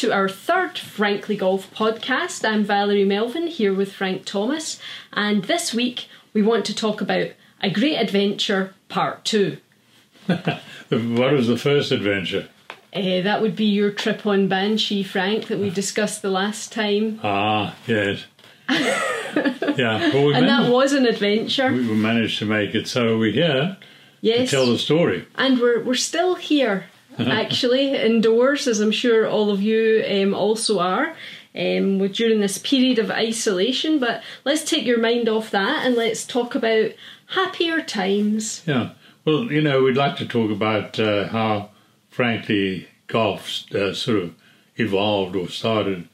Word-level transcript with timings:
to 0.00 0.10
our 0.10 0.30
third 0.30 0.78
Frankly 0.78 1.36
Golf 1.36 1.70
podcast. 1.74 2.48
I'm 2.48 2.64
Valerie 2.64 3.04
Melvin 3.04 3.48
here 3.48 3.74
with 3.74 3.92
Frank 3.92 4.24
Thomas, 4.24 4.80
and 5.12 5.44
this 5.44 5.74
week 5.74 6.08
we 6.32 6.40
want 6.40 6.64
to 6.64 6.74
talk 6.74 7.02
about 7.02 7.32
A 7.60 7.68
Great 7.68 7.96
Adventure 7.96 8.72
Part 8.88 9.26
2. 9.26 9.58
what 10.26 11.32
was 11.32 11.48
the 11.48 11.58
first 11.58 11.92
adventure? 11.92 12.48
Uh, 12.94 13.20
that 13.20 13.42
would 13.42 13.54
be 13.54 13.66
your 13.66 13.90
trip 13.90 14.24
on 14.24 14.48
Banshee, 14.48 15.02
Frank, 15.02 15.48
that 15.48 15.58
we 15.58 15.68
discussed 15.82 16.22
the 16.22 16.30
last 16.30 16.72
time. 16.72 17.20
Ah, 17.22 17.76
yes. 17.86 18.24
yeah, 18.70 20.14
well, 20.14 20.28
we 20.28 20.34
and 20.34 20.48
that 20.48 20.72
was 20.72 20.94
an 20.94 21.04
adventure. 21.04 21.70
We 21.70 21.94
managed 21.94 22.38
to 22.38 22.46
make 22.46 22.74
it, 22.74 22.88
so 22.88 23.18
we're 23.18 23.32
here 23.32 23.76
yes. 24.22 24.48
to 24.48 24.56
tell 24.56 24.66
the 24.66 24.78
story. 24.78 25.26
And 25.34 25.60
we're, 25.60 25.84
we're 25.84 25.94
still 25.94 26.36
here 26.36 26.86
actually 27.28 27.94
indoors, 27.94 28.66
as 28.66 28.80
I'm 28.80 28.92
sure 28.92 29.28
all 29.28 29.50
of 29.50 29.62
you 29.62 30.04
um, 30.08 30.34
also 30.34 30.78
are. 30.78 31.14
Um, 31.52 31.98
during 32.12 32.38
this 32.38 32.58
period 32.58 33.00
of 33.00 33.10
isolation, 33.10 33.98
but 33.98 34.22
let's 34.44 34.62
take 34.62 34.84
your 34.84 35.00
mind 35.00 35.28
off 35.28 35.50
that 35.50 35.84
and 35.84 35.96
let's 35.96 36.24
talk 36.24 36.54
about 36.54 36.92
happier 37.26 37.82
times. 37.82 38.62
Yeah, 38.66 38.90
well, 39.24 39.50
you 39.50 39.60
know, 39.60 39.82
we'd 39.82 39.96
like 39.96 40.16
to 40.18 40.26
talk 40.26 40.52
about 40.52 41.00
uh, 41.00 41.26
how, 41.26 41.70
frankly, 42.08 42.86
golf 43.08 43.64
uh, 43.74 43.92
sort 43.94 44.18
of 44.18 44.34
evolved 44.76 45.34
or 45.34 45.48
started, 45.48 46.08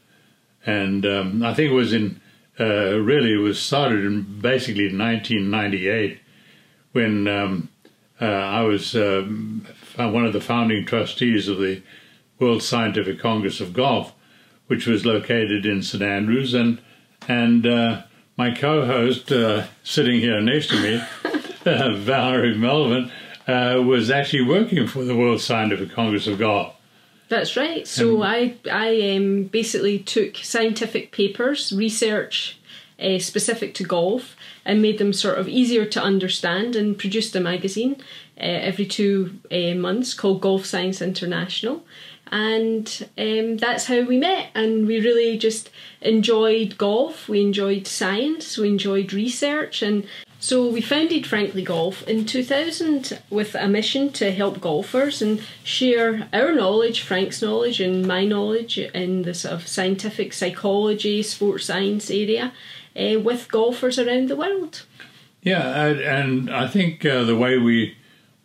and 0.64 1.04
um, 1.04 1.42
I 1.42 1.52
think 1.52 1.70
it 1.70 1.74
was 1.74 1.92
in 1.92 2.18
uh, 2.58 2.98
really 2.98 3.34
it 3.34 3.38
was 3.38 3.60
started 3.60 4.04
in 4.04 4.40
basically 4.40 4.86
1998 4.86 6.18
when 6.92 7.28
um, 7.28 7.68
uh, 8.20 8.24
I 8.24 8.62
was 8.62 8.96
um, 8.96 9.66
one 9.96 10.26
of 10.26 10.32
the 10.32 10.40
founding 10.40 10.84
trustees 10.84 11.48
of 11.48 11.58
the 11.58 11.82
World 12.38 12.62
Scientific 12.62 13.18
Congress 13.18 13.60
of 13.60 13.72
Golf, 13.72 14.12
which 14.66 14.86
was 14.86 15.06
located 15.06 15.64
in 15.64 15.82
St 15.82 16.02
Andrews, 16.02 16.54
and 16.54 16.80
and 17.28 17.66
uh, 17.66 18.02
my 18.36 18.50
co-host 18.50 19.32
uh, 19.32 19.66
sitting 19.82 20.20
here 20.20 20.40
next 20.40 20.68
to 20.68 20.80
me, 20.80 21.02
uh, 21.66 21.96
Valerie 21.96 22.56
Melvin, 22.56 23.10
uh, 23.48 23.82
was 23.82 24.10
actually 24.10 24.44
working 24.44 24.86
for 24.86 25.04
the 25.04 25.16
World 25.16 25.40
Scientific 25.40 25.90
Congress 25.92 26.26
of 26.26 26.38
Golf. 26.38 26.74
That's 27.28 27.56
right. 27.56 27.86
So 27.86 28.22
and, 28.22 28.24
I 28.24 28.70
I 28.70 29.16
um, 29.16 29.44
basically 29.44 29.98
took 29.98 30.36
scientific 30.36 31.10
papers, 31.10 31.72
research 31.72 32.58
uh, 33.00 33.18
specific 33.18 33.74
to 33.74 33.84
golf, 33.84 34.36
and 34.64 34.80
made 34.80 34.98
them 34.98 35.12
sort 35.12 35.38
of 35.38 35.48
easier 35.48 35.84
to 35.86 36.02
understand, 36.02 36.76
and 36.76 36.98
produced 36.98 37.34
a 37.34 37.40
magazine 37.40 37.96
uh, 38.38 38.42
every 38.42 38.86
two 38.86 39.38
uh, 39.50 39.74
months 39.74 40.14
called 40.14 40.40
Golf 40.40 40.64
Science 40.64 41.00
International. 41.00 41.84
And 42.32 43.08
um, 43.16 43.56
that's 43.58 43.86
how 43.86 44.00
we 44.00 44.18
met, 44.18 44.50
and 44.52 44.88
we 44.88 45.00
really 45.00 45.38
just 45.38 45.70
enjoyed 46.00 46.76
golf. 46.76 47.28
We 47.28 47.40
enjoyed 47.40 47.86
science. 47.86 48.58
We 48.58 48.66
enjoyed 48.68 49.12
research, 49.12 49.80
and 49.80 50.08
so 50.40 50.68
we 50.68 50.80
founded 50.80 51.26
Frankly 51.26 51.62
Golf 51.62 52.06
in 52.06 52.26
2000 52.26 53.18
with 53.30 53.54
a 53.54 53.68
mission 53.68 54.12
to 54.12 54.32
help 54.32 54.60
golfers 54.60 55.22
and 55.22 55.40
share 55.64 56.28
our 56.32 56.52
knowledge, 56.52 57.00
Frank's 57.02 57.40
knowledge, 57.40 57.80
and 57.80 58.06
my 58.06 58.24
knowledge 58.24 58.78
in 58.78 59.22
the 59.22 59.32
sort 59.32 59.54
of 59.54 59.68
scientific 59.68 60.32
psychology, 60.32 61.22
sports 61.22 61.66
science 61.66 62.10
area 62.10 62.52
uh, 62.96 63.18
with 63.20 63.48
golfers 63.50 63.98
around 63.98 64.28
the 64.28 64.36
world. 64.36 64.84
Yeah, 65.42 65.86
and 65.86 66.50
I 66.50 66.66
think 66.66 67.04
uh, 67.04 67.24
the 67.24 67.36
way 67.36 67.56
we 67.56 67.96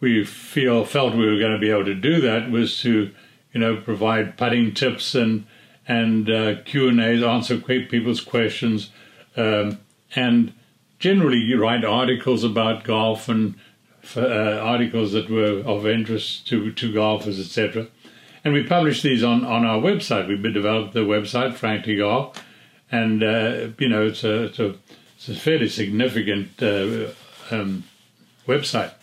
we 0.01 0.25
feel 0.25 0.83
felt 0.83 1.15
we 1.15 1.27
were 1.27 1.39
going 1.39 1.53
to 1.53 1.59
be 1.59 1.69
able 1.69 1.85
to 1.85 1.95
do 1.95 2.19
that 2.21 2.51
was 2.51 2.81
to, 2.81 3.11
you 3.53 3.59
know, 3.59 3.77
provide 3.77 4.35
putting 4.35 4.73
tips 4.73 5.15
and 5.15 5.45
and 5.87 6.29
uh, 6.29 6.61
Q 6.63 6.89
and 6.89 7.01
A's, 7.01 7.23
answer 7.23 7.57
people's 7.57 8.21
questions, 8.21 8.91
um, 9.35 9.79
and 10.15 10.53
generally 10.99 11.39
you 11.39 11.59
write 11.59 11.83
articles 11.83 12.43
about 12.43 12.83
golf 12.83 13.27
and 13.27 13.55
uh, 14.15 14.59
articles 14.59 15.11
that 15.13 15.29
were 15.29 15.61
of 15.65 15.87
interest 15.87 16.47
to 16.47 16.71
to 16.71 16.93
golfers, 16.93 17.39
etc. 17.39 17.87
And 18.43 18.53
we 18.53 18.63
publish 18.63 19.03
these 19.03 19.23
on, 19.23 19.45
on 19.45 19.65
our 19.65 19.79
website. 19.79 20.27
We 20.27 20.51
developed 20.51 20.93
the 20.93 21.01
website, 21.01 21.53
Frankly 21.53 21.97
Golf, 21.97 22.43
and 22.91 23.21
uh, 23.23 23.67
you 23.77 23.89
know 23.89 24.07
it's 24.07 24.23
a, 24.23 24.43
it's 24.45 24.59
a, 24.59 24.75
it's 25.15 25.29
a 25.29 25.35
fairly 25.35 25.69
significant 25.69 26.61
uh, 26.61 27.11
um, 27.51 27.83
website 28.47 28.93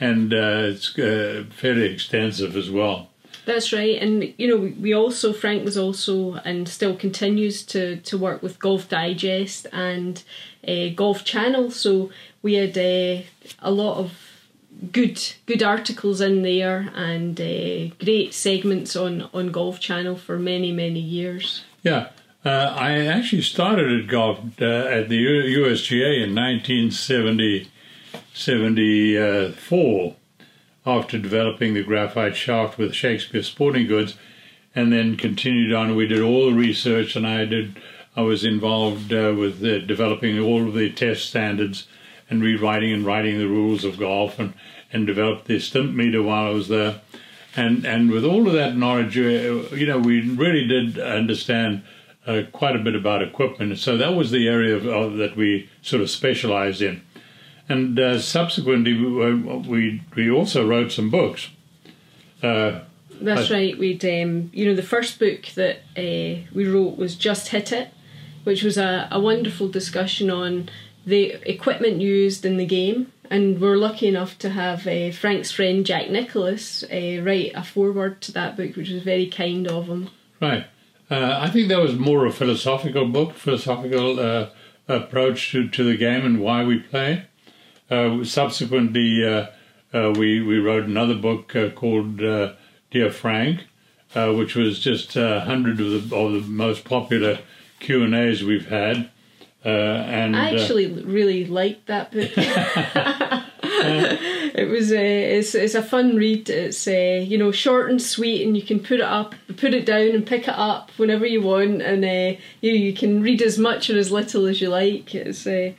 and 0.00 0.32
uh, 0.32 0.72
it's 0.72 0.98
uh, 0.98 1.44
fairly 1.50 1.92
extensive 1.92 2.56
as 2.56 2.70
well. 2.70 3.08
That's 3.44 3.72
right, 3.72 4.00
and 4.00 4.34
you 4.36 4.46
know 4.46 4.72
we 4.78 4.92
also 4.92 5.32
Frank 5.32 5.64
was 5.64 5.78
also 5.78 6.34
and 6.44 6.68
still 6.68 6.94
continues 6.94 7.62
to 7.66 7.96
to 7.96 8.18
work 8.18 8.42
with 8.42 8.58
Golf 8.58 8.88
Digest 8.88 9.66
and 9.72 10.22
uh, 10.66 10.88
Golf 10.94 11.24
Channel. 11.24 11.70
So 11.70 12.10
we 12.42 12.54
had 12.54 12.76
uh, 12.76 13.22
a 13.60 13.70
lot 13.70 13.98
of 13.98 14.12
good 14.92 15.18
good 15.46 15.62
articles 15.62 16.20
in 16.20 16.42
there 16.42 16.90
and 16.94 17.40
uh, 17.40 17.94
great 18.04 18.34
segments 18.34 18.94
on 18.94 19.30
on 19.32 19.50
Golf 19.50 19.80
Channel 19.80 20.16
for 20.16 20.38
many 20.38 20.70
many 20.70 21.00
years. 21.00 21.64
Yeah. 21.82 22.08
Uh, 22.44 22.74
I 22.78 23.06
actually 23.06 23.42
started 23.42 24.00
at 24.00 24.08
golf 24.08 24.38
uh, 24.60 24.64
at 24.64 25.08
the 25.08 25.18
USGA 25.56 26.22
in 26.22 26.34
1970, 26.34 27.68
74 28.38 30.14
after 30.86 31.18
developing 31.18 31.74
the 31.74 31.82
graphite 31.82 32.36
shaft 32.36 32.78
with 32.78 32.94
Shakespeare 32.94 33.42
Sporting 33.42 33.88
Goods 33.88 34.16
and 34.76 34.92
then 34.92 35.16
continued 35.16 35.74
on. 35.74 35.96
We 35.96 36.06
did 36.06 36.22
all 36.22 36.46
the 36.46 36.56
research 36.56 37.16
and 37.16 37.26
I 37.26 37.44
did. 37.44 37.76
I 38.14 38.22
was 38.22 38.44
involved 38.44 39.12
uh, 39.12 39.34
with 39.36 39.60
developing 39.88 40.38
all 40.38 40.68
of 40.68 40.74
the 40.74 40.90
test 40.90 41.26
standards 41.26 41.88
and 42.30 42.40
rewriting 42.40 42.92
and 42.92 43.04
writing 43.04 43.38
the 43.38 43.48
rules 43.48 43.84
of 43.84 43.98
golf 43.98 44.38
and, 44.38 44.54
and 44.92 45.04
developed 45.04 45.46
the 45.46 45.56
Stimpmeter 45.56 46.24
while 46.24 46.46
I 46.46 46.50
was 46.50 46.68
there. 46.68 47.00
And, 47.56 47.84
and 47.84 48.10
with 48.10 48.24
all 48.24 48.46
of 48.46 48.52
that 48.54 48.76
knowledge, 48.76 49.18
uh, 49.18 49.74
you 49.74 49.86
know, 49.86 49.98
we 49.98 50.20
really 50.20 50.64
did 50.64 50.96
understand 50.98 51.82
uh, 52.24 52.42
quite 52.52 52.76
a 52.76 52.80
bit 52.80 52.94
about 52.94 53.20
equipment. 53.20 53.78
So 53.78 53.96
that 53.96 54.14
was 54.14 54.30
the 54.30 54.46
area 54.46 54.76
of, 54.76 54.86
uh, 54.86 55.16
that 55.16 55.34
we 55.34 55.68
sort 55.82 56.02
of 56.02 56.10
specialized 56.10 56.82
in 56.82 57.02
and 57.68 57.98
uh, 57.98 58.18
subsequently 58.18 58.94
we 58.94 60.02
we 60.14 60.30
also 60.30 60.66
wrote 60.66 60.90
some 60.92 61.10
books. 61.10 61.50
Uh, 62.42 62.80
That's 63.20 63.50
right. 63.50 63.76
We'd 63.78 64.04
um, 64.04 64.50
you 64.52 64.66
know 64.66 64.74
the 64.74 64.82
first 64.82 65.18
book 65.18 65.46
that 65.54 65.78
uh, 65.96 66.46
we 66.54 66.66
wrote 66.66 66.96
was 66.96 67.14
Just 67.14 67.48
Hit 67.48 67.72
It, 67.72 67.90
which 68.44 68.62
was 68.62 68.78
a, 68.78 69.08
a 69.10 69.20
wonderful 69.20 69.68
discussion 69.68 70.30
on 70.30 70.70
the 71.04 71.36
equipment 71.48 72.00
used 72.00 72.44
in 72.44 72.56
the 72.56 72.66
game. 72.66 73.12
And 73.30 73.60
we're 73.60 73.76
lucky 73.76 74.08
enough 74.08 74.38
to 74.38 74.48
have 74.48 74.86
uh, 74.86 75.10
Frank's 75.10 75.52
friend 75.52 75.84
Jack 75.84 76.08
Nicklaus 76.08 76.82
uh, 76.84 77.20
write 77.22 77.52
a 77.54 77.62
foreword 77.62 78.22
to 78.22 78.32
that 78.32 78.56
book, 78.56 78.74
which 78.74 78.88
was 78.88 79.02
very 79.02 79.26
kind 79.26 79.68
of 79.68 79.86
him. 79.86 80.08
Right. 80.40 80.66
Uh, 81.10 81.38
I 81.38 81.50
think 81.50 81.68
that 81.68 81.78
was 81.78 81.94
more 81.94 82.24
a 82.24 82.32
philosophical 82.32 83.06
book, 83.06 83.34
philosophical 83.34 84.48
approach 84.88 85.52
to, 85.52 85.68
to 85.68 85.84
the 85.84 85.96
game 85.96 86.24
and 86.24 86.40
why 86.40 86.64
we 86.64 86.78
play. 86.78 87.26
Uh, 87.90 88.22
subsequently, 88.24 89.24
uh, 89.26 89.46
uh, 89.92 90.12
we 90.16 90.40
we 90.42 90.58
wrote 90.58 90.84
another 90.84 91.14
book 91.14 91.54
called 91.74 92.18
Dear 92.18 93.10
Frank, 93.10 93.66
which 94.14 94.54
was 94.54 94.78
just 94.78 95.16
a 95.16 95.40
hundred 95.40 95.80
of 95.80 96.10
the 96.10 96.16
of 96.16 96.32
the 96.32 96.40
most 96.50 96.84
popular 96.84 97.38
Q 97.80 98.04
and 98.04 98.14
A's 98.14 98.44
we've 98.44 98.68
had. 98.68 99.10
and 99.64 100.36
I 100.36 100.50
actually 100.50 100.92
really 101.02 101.46
liked 101.46 101.86
that 101.86 102.12
book. 102.12 102.30
it 104.58 104.68
was 104.68 104.92
a 104.92 105.38
it's, 105.38 105.54
it's 105.54 105.74
a 105.74 105.82
fun 105.82 106.16
read. 106.16 106.48
It's 106.50 106.86
uh, 106.86 107.24
you 107.24 107.38
know 107.38 107.52
short 107.52 107.90
and 107.90 108.00
sweet, 108.00 108.46
and 108.46 108.56
you 108.56 108.62
can 108.62 108.80
put 108.80 109.00
it 109.00 109.06
up, 109.06 109.34
put 109.56 109.74
it 109.74 109.86
down, 109.86 110.08
and 110.08 110.26
pick 110.26 110.42
it 110.42 110.54
up 110.54 110.90
whenever 110.96 111.26
you 111.26 111.42
want, 111.42 111.82
and 111.82 112.04
uh, 112.04 112.38
you 112.60 112.72
you 112.72 112.92
can 112.92 113.22
read 113.22 113.42
as 113.42 113.58
much 113.58 113.90
or 113.90 113.98
as 113.98 114.10
little 114.10 114.46
as 114.46 114.60
you 114.60 114.68
like. 114.68 115.14
It's 115.14 115.46
uh, 115.46 115.72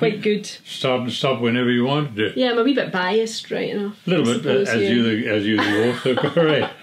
quite 0.00 0.22
good. 0.22 0.46
Stop 0.64 1.02
and 1.02 1.12
stop 1.12 1.40
whenever 1.40 1.70
you 1.70 1.84
want 1.84 2.16
to. 2.16 2.32
Yeah, 2.34 2.50
I'm 2.50 2.58
a 2.58 2.64
wee 2.64 2.74
bit 2.74 2.90
biased, 2.90 3.50
right 3.50 3.70
enough. 3.70 4.06
A 4.06 4.10
little 4.10 4.24
bit, 4.24 4.36
suppose, 4.36 4.68
as 4.68 4.82
yeah. 4.82 4.88
you 4.88 5.02
the 5.02 5.28
as 5.28 5.46
you 5.46 5.56
the 5.56 5.90
author, 5.90 6.14
correct. 6.30 6.74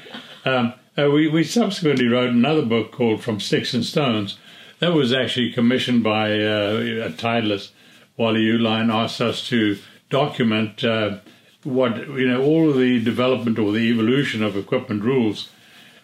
Um, 0.46 0.74
uh, 0.98 1.10
we 1.12 1.28
we 1.28 1.44
subsequently 1.44 2.08
wrote 2.08 2.30
another 2.30 2.62
book 2.62 2.92
called 2.92 3.22
From 3.22 3.40
Sticks 3.40 3.74
and 3.74 3.84
Stones. 3.84 4.38
That 4.80 4.94
was 4.94 5.12
actually 5.12 5.52
commissioned 5.52 6.04
by 6.04 6.32
uh, 6.34 7.08
a 7.08 7.10
Titleist. 7.10 7.72
Wally 8.16 8.46
Uihlein 8.46 8.94
asked 8.94 9.20
us 9.20 9.48
to 9.50 9.78
document 10.10 10.84
uh, 10.84 11.18
what 11.64 11.98
you 11.98 12.28
know 12.28 12.44
all 12.44 12.70
of 12.70 12.78
the 12.78 13.04
development 13.04 13.60
or 13.60 13.72
the 13.72 13.90
evolution 13.90 14.44
of 14.44 14.56
equipment 14.56 15.04
rules. 15.04 15.50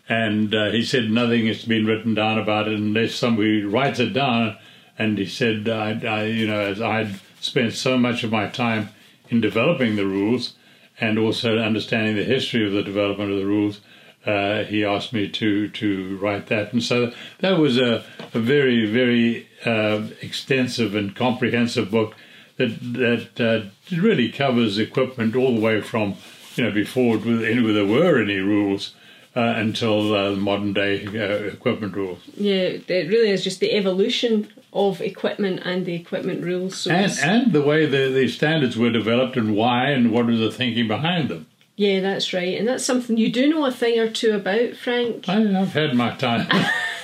And 0.09 0.53
uh, 0.53 0.71
he 0.71 0.83
said 0.83 1.09
nothing 1.09 1.47
has 1.47 1.63
been 1.63 1.85
written 1.85 2.13
down 2.13 2.37
about 2.37 2.67
it 2.67 2.73
unless 2.73 3.15
somebody 3.15 3.63
writes 3.63 3.99
it 3.99 4.11
down 4.11 4.57
and 4.97 5.17
he 5.17 5.25
said, 5.25 5.67
I, 5.67 5.99
I, 6.05 6.23
you 6.25 6.47
know, 6.47 6.59
as 6.59 6.81
I'd 6.81 7.19
spent 7.39 7.73
so 7.73 7.97
much 7.97 8.23
of 8.23 8.31
my 8.31 8.47
time 8.47 8.89
in 9.29 9.41
developing 9.41 9.95
the 9.95 10.05
rules 10.05 10.53
and 10.99 11.17
also 11.17 11.57
understanding 11.57 12.15
the 12.15 12.23
history 12.23 12.65
of 12.65 12.73
the 12.73 12.83
development 12.83 13.31
of 13.31 13.37
the 13.37 13.45
rules, 13.45 13.81
uh, 14.25 14.63
he 14.63 14.85
asked 14.85 15.11
me 15.11 15.27
to 15.27 15.67
to 15.67 16.17
write 16.17 16.47
that, 16.47 16.71
and 16.71 16.81
so 16.81 17.11
that 17.39 17.57
was 17.57 17.77
a, 17.77 18.05
a 18.33 18.39
very 18.39 18.85
very 18.85 19.49
uh, 19.65 20.07
extensive 20.21 20.95
and 20.95 21.13
comprehensive 21.13 21.91
book 21.91 22.15
that 22.55 22.69
that 22.93 23.41
uh, 23.41 23.95
really 23.97 24.31
covers 24.31 24.77
equipment 24.77 25.35
all 25.35 25.55
the 25.55 25.61
way 25.61 25.81
from 25.81 26.15
you 26.55 26.63
know 26.63 26.71
before 26.71 27.17
there 27.17 27.85
were 27.85 28.21
any 28.21 28.37
rules 28.37 28.95
uh, 29.35 29.53
until 29.57 30.15
uh, 30.15 30.31
modern 30.35 30.73
day 30.73 31.05
uh, 31.07 31.45
equipment 31.45 31.95
rules. 31.95 32.19
Yeah, 32.37 32.77
it 32.87 33.09
really 33.09 33.29
is 33.29 33.43
just 33.43 33.59
the 33.59 33.73
evolution 33.73 34.47
of 34.71 35.01
equipment 35.01 35.61
and 35.65 35.85
the 35.85 35.95
equipment 35.95 36.43
rules. 36.43 36.77
So 36.77 36.91
and, 36.91 37.11
and 37.21 37.53
the 37.53 37.61
way 37.61 37.85
the, 37.85 38.09
the 38.11 38.27
standards 38.27 38.77
were 38.77 38.91
developed 38.91 39.37
and 39.37 39.55
why 39.55 39.89
and 39.89 40.11
what 40.11 40.25
was 40.25 40.39
the 40.39 40.51
thinking 40.51 40.87
behind 40.87 41.29
them. 41.29 41.47
Yeah, 41.75 42.01
that's 42.01 42.33
right. 42.33 42.57
And 42.57 42.67
that's 42.67 42.85
something 42.85 43.17
you 43.17 43.31
do 43.31 43.49
know 43.49 43.65
a 43.65 43.71
thing 43.71 43.99
or 43.99 44.09
two 44.09 44.33
about, 44.33 44.75
Frank. 44.75 45.27
I, 45.27 45.41
have 45.41 45.73
had 45.73 45.95
my 45.95 46.15
time. 46.15 46.47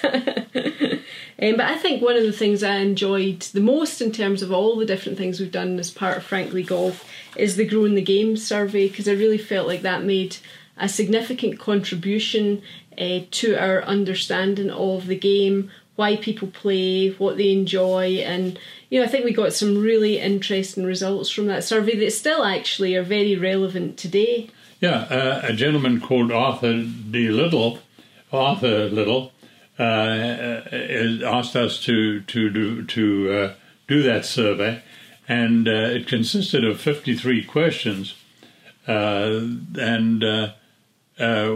um, 1.41 1.57
but 1.57 1.65
I 1.65 1.77
think 1.77 2.01
one 2.01 2.15
of 2.15 2.23
the 2.23 2.31
things 2.31 2.63
I 2.63 2.77
enjoyed 2.77 3.41
the 3.41 3.61
most 3.61 4.01
in 4.01 4.11
terms 4.11 4.41
of 4.41 4.51
all 4.51 4.75
the 4.75 4.85
different 4.85 5.17
things 5.17 5.39
we've 5.39 5.51
done 5.51 5.79
as 5.79 5.91
part 5.91 6.17
of 6.17 6.23
Frankly 6.23 6.63
Golf 6.63 7.05
is 7.35 7.55
the 7.55 7.65
Growing 7.65 7.95
the 7.95 8.01
Game 8.01 8.35
survey 8.35 8.87
because 8.87 9.07
I 9.07 9.13
really 9.13 9.37
felt 9.37 9.67
like 9.67 9.81
that 9.81 10.03
made 10.03 10.37
a 10.77 10.89
significant 10.89 11.59
contribution 11.59 12.61
uh, 12.97 13.19
to 13.31 13.55
our 13.55 13.83
understanding 13.83 14.69
of 14.69 15.07
the 15.07 15.17
game, 15.17 15.71
why 15.95 16.15
people 16.15 16.47
play, 16.47 17.09
what 17.11 17.37
they 17.37 17.51
enjoy, 17.51 18.21
and 18.25 18.59
you 18.89 18.99
know 18.99 19.05
I 19.05 19.09
think 19.09 19.25
we 19.25 19.33
got 19.33 19.53
some 19.53 19.77
really 19.77 20.19
interesting 20.19 20.85
results 20.85 21.29
from 21.29 21.47
that 21.47 21.63
survey 21.63 21.97
that 21.97 22.11
still 22.11 22.43
actually 22.43 22.95
are 22.95 23.03
very 23.03 23.35
relevant 23.35 23.97
today. 23.97 24.49
Yeah, 24.79 25.01
uh, 25.03 25.41
a 25.43 25.53
gentleman 25.53 25.99
called 25.99 26.31
Arthur 26.31 26.83
D. 26.83 27.29
Little, 27.29 27.79
Arthur 28.31 28.89
Little, 28.89 29.33
Uh, 29.79 30.61
asked 31.23 31.55
us 31.55 31.81
to 31.81 32.19
to 32.21 32.49
do 32.49 32.83
to 32.83 33.31
uh, 33.31 33.53
do 33.87 34.03
that 34.03 34.25
survey, 34.25 34.81
and 35.27 35.67
uh, 35.69 35.71
it 35.71 36.05
consisted 36.05 36.65
of 36.65 36.81
fifty 36.81 37.15
three 37.15 37.43
questions, 37.43 38.15
uh, 38.87 39.39
and 39.79 40.23
uh, 40.23 40.51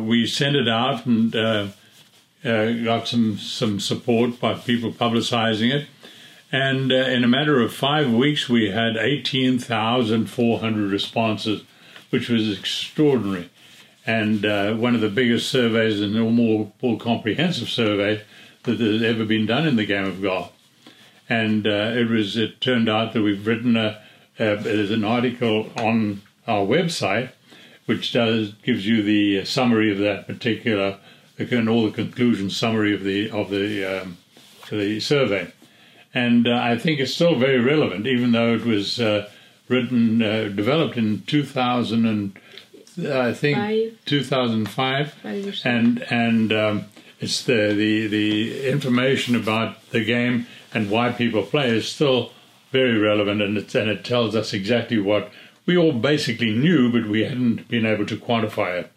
we 0.01 0.25
sent 0.25 0.55
it 0.55 0.69
out 0.69 1.05
and 1.05 1.33
got 1.33 3.07
some 3.09 3.37
some 3.37 3.79
support 3.81 4.39
by 4.39 4.53
people 4.53 4.93
publicizing 4.93 5.73
it. 5.73 5.87
And 6.49 6.91
in 6.91 7.23
a 7.23 7.27
matter 7.27 7.59
of 7.61 7.73
five 7.73 8.13
weeks, 8.13 8.47
we 8.47 8.69
had 8.69 8.95
18,400 8.95 10.91
responses 10.91 11.63
which 12.13 12.29
was 12.29 12.55
extraordinary. 12.55 13.49
And 14.05 14.45
uh, 14.45 14.73
one 14.73 14.95
of 14.95 15.01
the 15.01 15.09
biggest 15.09 15.49
surveys 15.49 16.01
and 16.01 16.13
more, 16.13 16.71
more 16.81 16.97
comprehensive 16.97 17.69
survey 17.69 18.21
that 18.63 18.79
has 18.79 19.01
ever 19.01 19.25
been 19.25 19.45
done 19.45 19.65
in 19.65 19.75
the 19.75 19.85
game 19.85 20.05
of 20.05 20.21
golf. 20.21 20.51
And 21.29 21.65
uh, 21.65 21.91
it 21.95 22.09
was. 22.09 22.35
It 22.35 22.59
turned 22.59 22.89
out 22.89 23.13
that 23.13 23.21
we've 23.21 23.47
written 23.47 23.77
a, 23.77 24.01
a 24.37 24.57
there's 24.57 24.91
an 24.91 25.05
article 25.05 25.71
on 25.77 26.21
our 26.47 26.65
website, 26.65 27.31
which 27.85 28.11
does 28.11 28.51
gives 28.63 28.85
you 28.85 29.01
the 29.01 29.45
summary 29.45 29.89
of 29.89 29.99
that 29.99 30.27
particular 30.27 30.99
and 31.39 31.69
all 31.69 31.85
the 31.85 31.91
conclusion 31.91 32.49
summary 32.49 32.93
of 32.93 33.03
the 33.03 33.29
of 33.31 33.49
the 33.49 34.01
um, 34.01 34.17
the 34.69 34.99
survey. 34.99 35.51
And 36.13 36.47
uh, 36.47 36.59
I 36.61 36.77
think 36.77 36.99
it's 36.99 37.13
still 37.13 37.35
very 37.35 37.59
relevant, 37.59 38.05
even 38.05 38.33
though 38.33 38.53
it 38.53 38.65
was 38.65 38.99
uh, 38.99 39.29
written, 39.67 40.21
uh, 40.21 40.49
developed 40.49 40.95
in 40.95 41.23
2000 41.23 42.05
and 42.05 42.37
I 42.97 43.33
think 43.33 43.57
Five. 43.57 43.97
2005, 44.05 45.15
and 45.65 46.01
and 46.09 46.53
um, 46.53 46.85
it's 47.19 47.43
the, 47.43 47.73
the 47.73 48.07
the 48.07 48.69
information 48.69 49.35
about 49.35 49.89
the 49.91 50.03
game 50.03 50.47
and 50.73 50.89
why 50.89 51.11
people 51.11 51.43
play 51.43 51.69
is 51.69 51.87
still 51.87 52.31
very 52.71 52.97
relevant, 52.97 53.41
and 53.41 53.57
it 53.57 53.73
and 53.75 53.89
it 53.89 54.03
tells 54.03 54.35
us 54.35 54.53
exactly 54.53 54.99
what 54.99 55.31
we 55.65 55.77
all 55.77 55.93
basically 55.93 56.51
knew, 56.51 56.91
but 56.91 57.09
we 57.09 57.23
hadn't 57.23 57.67
been 57.67 57.85
able 57.85 58.05
to 58.05 58.17
quantify 58.17 58.79
it. 58.81 58.91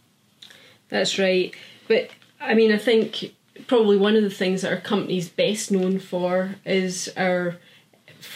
That's 0.88 1.18
right, 1.18 1.54
but 1.88 2.10
I 2.40 2.54
mean, 2.54 2.72
I 2.72 2.78
think 2.78 3.34
probably 3.66 3.96
one 3.96 4.16
of 4.16 4.22
the 4.22 4.30
things 4.30 4.62
that 4.62 4.72
our 4.72 4.80
company's 4.80 5.28
best 5.28 5.70
known 5.70 5.98
for 5.98 6.56
is 6.64 7.12
our 7.16 7.56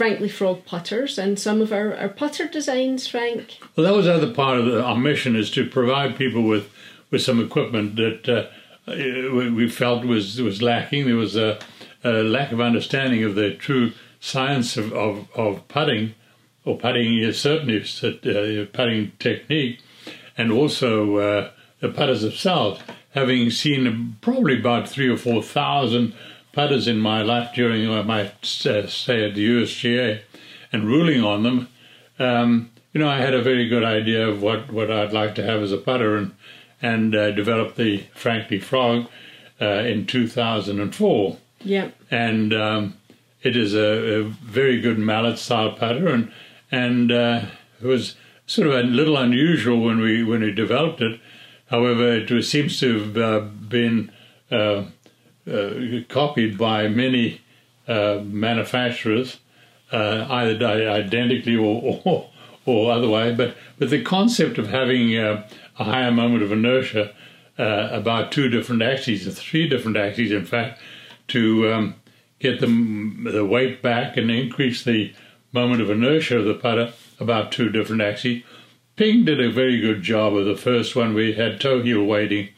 Frankly 0.01 0.31
Frog 0.31 0.65
putters 0.65 1.19
and 1.19 1.39
some 1.39 1.61
of 1.61 1.75
our, 1.75 1.95
our 1.95 2.09
putter 2.09 2.49
designs, 2.49 3.07
Frank. 3.07 3.59
Well, 3.77 3.85
that 3.85 3.95
was 3.95 4.07
the 4.07 4.15
other 4.15 4.33
part 4.33 4.57
of 4.57 4.65
the, 4.65 4.83
our 4.83 4.97
mission 4.97 5.37
is 5.37 5.51
to 5.51 5.69
provide 5.69 6.17
people 6.17 6.41
with, 6.43 6.71
with 7.11 7.21
some 7.21 7.39
equipment 7.39 7.97
that 7.97 8.27
uh, 8.27 8.47
we 8.87 9.69
felt 9.69 10.07
was 10.07 10.41
was 10.41 10.63
lacking. 10.63 11.05
There 11.05 11.17
was 11.17 11.37
a, 11.37 11.59
a 12.03 12.23
lack 12.23 12.51
of 12.51 12.63
understanding 12.63 13.25
of 13.25 13.35
the 13.35 13.53
true 13.53 13.93
science 14.21 14.79
of, 14.79 14.91
of, 14.95 15.29
of 15.35 15.69
putting, 15.69 16.15
or 16.65 16.79
putting 16.79 17.31
certainly 17.35 17.83
uh, 17.83 18.65
putting 18.73 19.13
technique, 19.19 19.81
and 20.39 20.51
also 20.51 21.17
uh, 21.19 21.51
the 21.81 21.91
putters 21.91 22.23
themselves. 22.23 22.81
Having 23.11 23.51
seen 23.51 24.17
probably 24.23 24.59
about 24.61 24.89
three 24.89 25.11
or 25.11 25.19
four 25.19 25.43
thousand 25.43 26.15
putters 26.53 26.89
in 26.89 26.99
my 26.99 27.23
life 27.23 27.55
during 27.55 27.87
my 28.07 28.23
uh, 28.23 28.87
stay 28.87 29.25
at 29.25 29.35
the 29.35 29.49
USGA 29.49 30.23
and 30.73 30.85
ruling 30.85 31.23
on 31.23 31.43
them, 31.43 31.69
um, 32.19 32.71
you 32.93 33.01
know, 33.01 33.09
I 33.09 33.19
had 33.19 33.35
a 33.35 33.43
very 33.43 33.69
good 33.69 33.85
idea 33.85 34.29
of 34.29 34.43
what, 34.43 34.73
what 34.73 34.91
I'd 34.91 35.13
like 35.13 35.35
to 35.37 35.45
have 35.45 35.63
as 35.63 35.73
a 35.73 35.79
putter 35.79 36.17
and, 36.17 36.35
and 36.83 37.15
uh, 37.15 37.31
developed 37.31 37.77
the 37.77 38.05
Frankly 38.15 38.59
Frog 38.59 39.07
uh, 39.61 39.65
in 39.67 40.07
2004. 40.07 41.37
Yeah. 41.63 41.91
And 42.11 42.53
um, 42.53 42.97
it 43.43 43.57
is 43.57 43.75
a, 43.75 44.21
a, 44.21 44.23
very 44.25 44.81
good 44.81 44.99
mallet 44.99 45.39
style 45.39 45.73
putter, 45.73 46.09
and, 46.09 46.33
and 46.71 47.13
uh, 47.13 47.43
it 47.81 47.87
was 47.87 48.17
sort 48.47 48.67
of 48.67 48.75
a 48.75 48.83
little 48.83 49.17
unusual 49.17 49.81
when 49.81 50.01
we, 50.01 50.25
when 50.25 50.41
we 50.41 50.51
developed 50.51 51.01
it. 51.01 51.21
However, 51.67 52.13
it 52.13 52.31
was, 52.31 52.51
seems 52.51 52.81
to 52.81 52.99
have 52.99 53.17
uh, 53.17 53.41
been 53.41 54.11
uh, 54.51 54.85
copied 56.09 56.57
by 56.57 56.89
many 56.89 57.41
uh, 57.89 58.21
manufacturers, 58.25 59.39
uh, 59.93 60.27
either 60.31 60.65
identically 60.67 61.57
or, 61.57 62.01
or, 62.05 62.31
or 62.67 62.93
otherwise. 62.93 63.37
But 63.37 63.57
but 63.79 63.91
the 63.91 64.03
concept 64.03 64.59
of 64.59 64.69
having 64.69 65.17
a 65.17 65.45
higher 65.75 66.13
moment 66.13 66.43
of 66.43 66.53
inertia 66.53 67.15
about 67.59 68.33
two 68.33 68.49
different 68.49 68.83
axes, 68.83 69.27
or 69.27 69.33
three 69.33 69.69
different 69.69 69.97
axes, 69.97 70.33
in 70.33 70.47
fact, 70.47 70.81
to 71.29 71.73
um, 71.73 71.95
get 72.39 72.61
the 72.61 72.67
the 73.33 73.45
weight 73.45 73.83
back 73.83 74.17
and 74.17 74.31
increase 74.31 74.85
the 74.85 75.13
moment 75.53 75.83
of 75.83 75.91
inertia 75.91 76.39
of 76.39 76.45
the 76.45 76.55
putter 76.55 76.93
about 77.19 77.53
two 77.53 77.69
different 77.69 78.03
axes. 78.03 78.43
Ping 78.97 79.25
did 79.25 79.41
a 79.41 79.51
very 79.51 79.81
good 79.81 80.03
job 80.03 80.35
of 80.35 80.45
the 80.47 80.57
first 80.57 80.95
one. 80.95 81.15
We 81.15 81.33
had 81.33 81.61
toe 81.61 81.83
heel 81.83 82.05
weighting, 82.05 82.51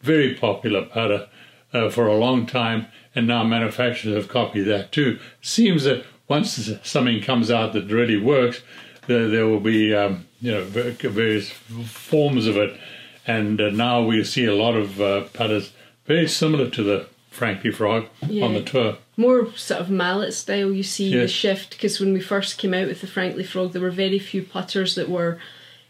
very 0.00 0.34
popular 0.34 0.84
putter 0.84 1.28
uh, 1.72 1.90
for 1.90 2.06
a 2.06 2.16
long 2.16 2.46
time, 2.46 2.86
and 3.14 3.26
now 3.26 3.44
manufacturers 3.44 4.14
have 4.14 4.28
copied 4.28 4.62
that 4.62 4.92
too. 4.92 5.18
Seems 5.42 5.84
that 5.84 6.04
once 6.28 6.70
something 6.82 7.22
comes 7.22 7.50
out 7.50 7.72
that 7.72 7.90
really 7.90 8.16
works, 8.16 8.62
there, 9.06 9.28
there 9.28 9.46
will 9.46 9.60
be 9.60 9.94
um, 9.94 10.26
you 10.40 10.52
know 10.52 10.64
various 10.64 11.50
forms 11.50 12.46
of 12.46 12.56
it, 12.56 12.78
and 13.26 13.60
uh, 13.60 13.70
now 13.70 14.02
we 14.02 14.22
see 14.24 14.44
a 14.44 14.54
lot 14.54 14.74
of 14.74 15.00
uh, 15.00 15.22
putters 15.32 15.72
very 16.06 16.28
similar 16.28 16.70
to 16.70 16.82
the 16.82 17.06
Frankly 17.30 17.70
Frog 17.70 18.06
yeah. 18.26 18.44
on 18.44 18.54
the 18.54 18.62
tour. 18.62 18.96
More 19.16 19.52
sort 19.56 19.80
of 19.80 19.90
mallet 19.90 20.34
style. 20.34 20.72
You 20.72 20.82
see 20.82 21.10
yes. 21.10 21.22
the 21.22 21.28
shift 21.28 21.70
because 21.70 22.00
when 22.00 22.12
we 22.12 22.20
first 22.20 22.58
came 22.58 22.74
out 22.74 22.88
with 22.88 23.00
the 23.00 23.06
Frankly 23.06 23.44
Frog, 23.44 23.72
there 23.72 23.82
were 23.82 23.90
very 23.90 24.18
few 24.18 24.42
putters 24.42 24.94
that 24.94 25.08
were 25.08 25.38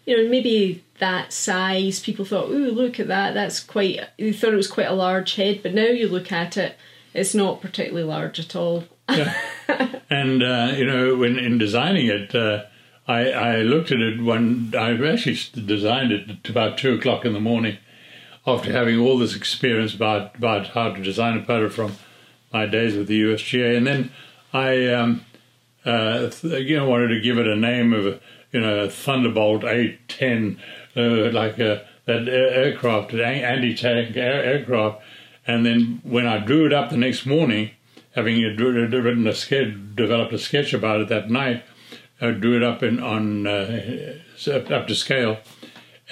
you 0.09 0.17
know, 0.17 0.31
maybe 0.31 0.83
that 1.01 1.35
size, 1.35 2.01
people 2.01 2.25
thought, 2.25 2.49
"Ooh, 2.49 2.71
look 2.71 2.99
at 2.99 3.09
that! 3.09 3.35
That's 3.35 3.61
quite." 3.61 4.01
You 4.17 4.33
thought 4.33 4.55
it 4.55 4.57
was 4.57 4.67
quite 4.67 4.87
a 4.87 4.95
large 4.95 5.35
head, 5.35 5.61
but 5.63 5.75
now 5.75 5.89
you 5.89 6.09
look 6.09 6.33
at 6.33 6.57
it, 6.57 6.77
it's 7.13 7.35
not 7.35 7.61
particularly 7.61 8.09
large 8.09 8.41
at 8.41 8.57
all. 8.57 8.85
yeah. 9.11 9.35
And 10.11 10.43
uh, 10.43 10.73
you 10.75 10.87
know, 10.87 11.17
when 11.17 11.39
in 11.39 11.59
designing 11.59 12.07
it, 12.07 12.35
uh, 12.35 12.65
I, 13.07 13.31
I 13.31 13.57
looked 13.57 13.93
at 13.93 14.01
it 14.01 14.23
when 14.23 14.73
I 14.75 14.93
actually 14.93 15.39
designed 15.67 16.11
it 16.11 16.31
at 16.31 16.49
about 16.49 16.79
two 16.79 16.95
o'clock 16.95 17.27
in 17.27 17.35
the 17.35 17.41
morning, 17.41 17.77
after 18.47 18.73
having 18.73 18.99
all 18.99 19.19
this 19.19 19.37
experience 19.37 19.95
about 19.95 20.37
about 20.37 20.69
how 20.69 20.91
to 20.95 21.03
design 21.03 21.37
a 21.37 21.43
putter 21.43 21.69
from 21.69 21.97
my 22.51 22.65
days 22.65 22.97
with 22.97 23.09
the 23.09 23.21
USGA, 23.25 23.77
and 23.77 23.87
then 23.87 24.11
I, 24.55 24.87
um, 24.87 25.27
uh, 25.85 26.31
you 26.43 26.79
know, 26.79 26.89
wanted 26.89 27.09
to 27.09 27.21
give 27.21 27.37
it 27.37 27.47
a 27.47 27.57
name 27.57 27.93
of 27.93 28.19
you 28.53 28.61
know, 28.61 28.89
Thunderbolt 28.89 29.63
A10, 29.63 30.59
uh, 30.97 31.33
like 31.33 31.61
uh, 31.61 31.79
that 32.07 32.29
aircraft, 32.29 33.13
anti-tank 33.15 34.17
air- 34.17 34.45
aircraft. 34.45 35.03
And 35.47 35.65
then 35.65 36.01
when 36.03 36.27
I 36.27 36.39
drew 36.39 36.67
it 36.67 36.73
up 36.73 36.91
the 36.91 36.97
next 36.97 37.27
morning, 37.27 37.71
having 38.15 38.41
written 38.41 39.27
a 39.27 39.35
sketch, 39.35 39.75
developed 39.95 40.33
a 40.33 40.39
sketch 40.39 40.73
about 40.73 41.01
it 41.01 41.09
that 41.09 41.31
night, 41.31 41.63
I 42.21 42.33
drew 42.33 42.57
it 42.57 42.63
up 42.63 42.83
in 42.83 43.01
on 43.01 43.47
uh, 43.47 44.19
up 44.49 44.89
to 44.89 44.95
scale. 44.95 45.39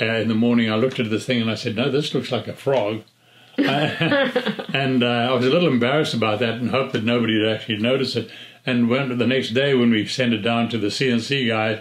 Uh, 0.01 0.05
in 0.05 0.29
the 0.29 0.35
morning, 0.35 0.71
I 0.71 0.77
looked 0.77 1.01
at 1.01 1.11
the 1.11 1.19
thing 1.19 1.41
and 1.41 1.51
I 1.51 1.55
said, 1.55 1.75
"No, 1.75 1.91
this 1.91 2.15
looks 2.15 2.31
like 2.31 2.47
a 2.47 2.53
frog." 2.53 3.03
and 3.59 5.03
uh, 5.03 5.29
I 5.31 5.33
was 5.33 5.47
a 5.47 5.51
little 5.51 5.69
embarrassed 5.69 6.13
about 6.13 6.41
that 6.41 6.55
and 6.55 6.71
hoped 6.71 6.93
that 6.93 7.03
nobody 7.03 7.39
would 7.39 7.49
actually 7.49 7.79
notice 7.79 8.15
it. 8.15 8.31
And 8.67 8.89
when 8.89 9.17
the 9.17 9.27
next 9.27 9.51
day, 9.51 9.75
when 9.75 9.91
we 9.91 10.07
sent 10.07 10.35
it 10.35 10.43
down 10.43 10.69
to 10.69 10.79
the 10.79 10.89
CNC 10.89 11.49
guys, 11.49 11.81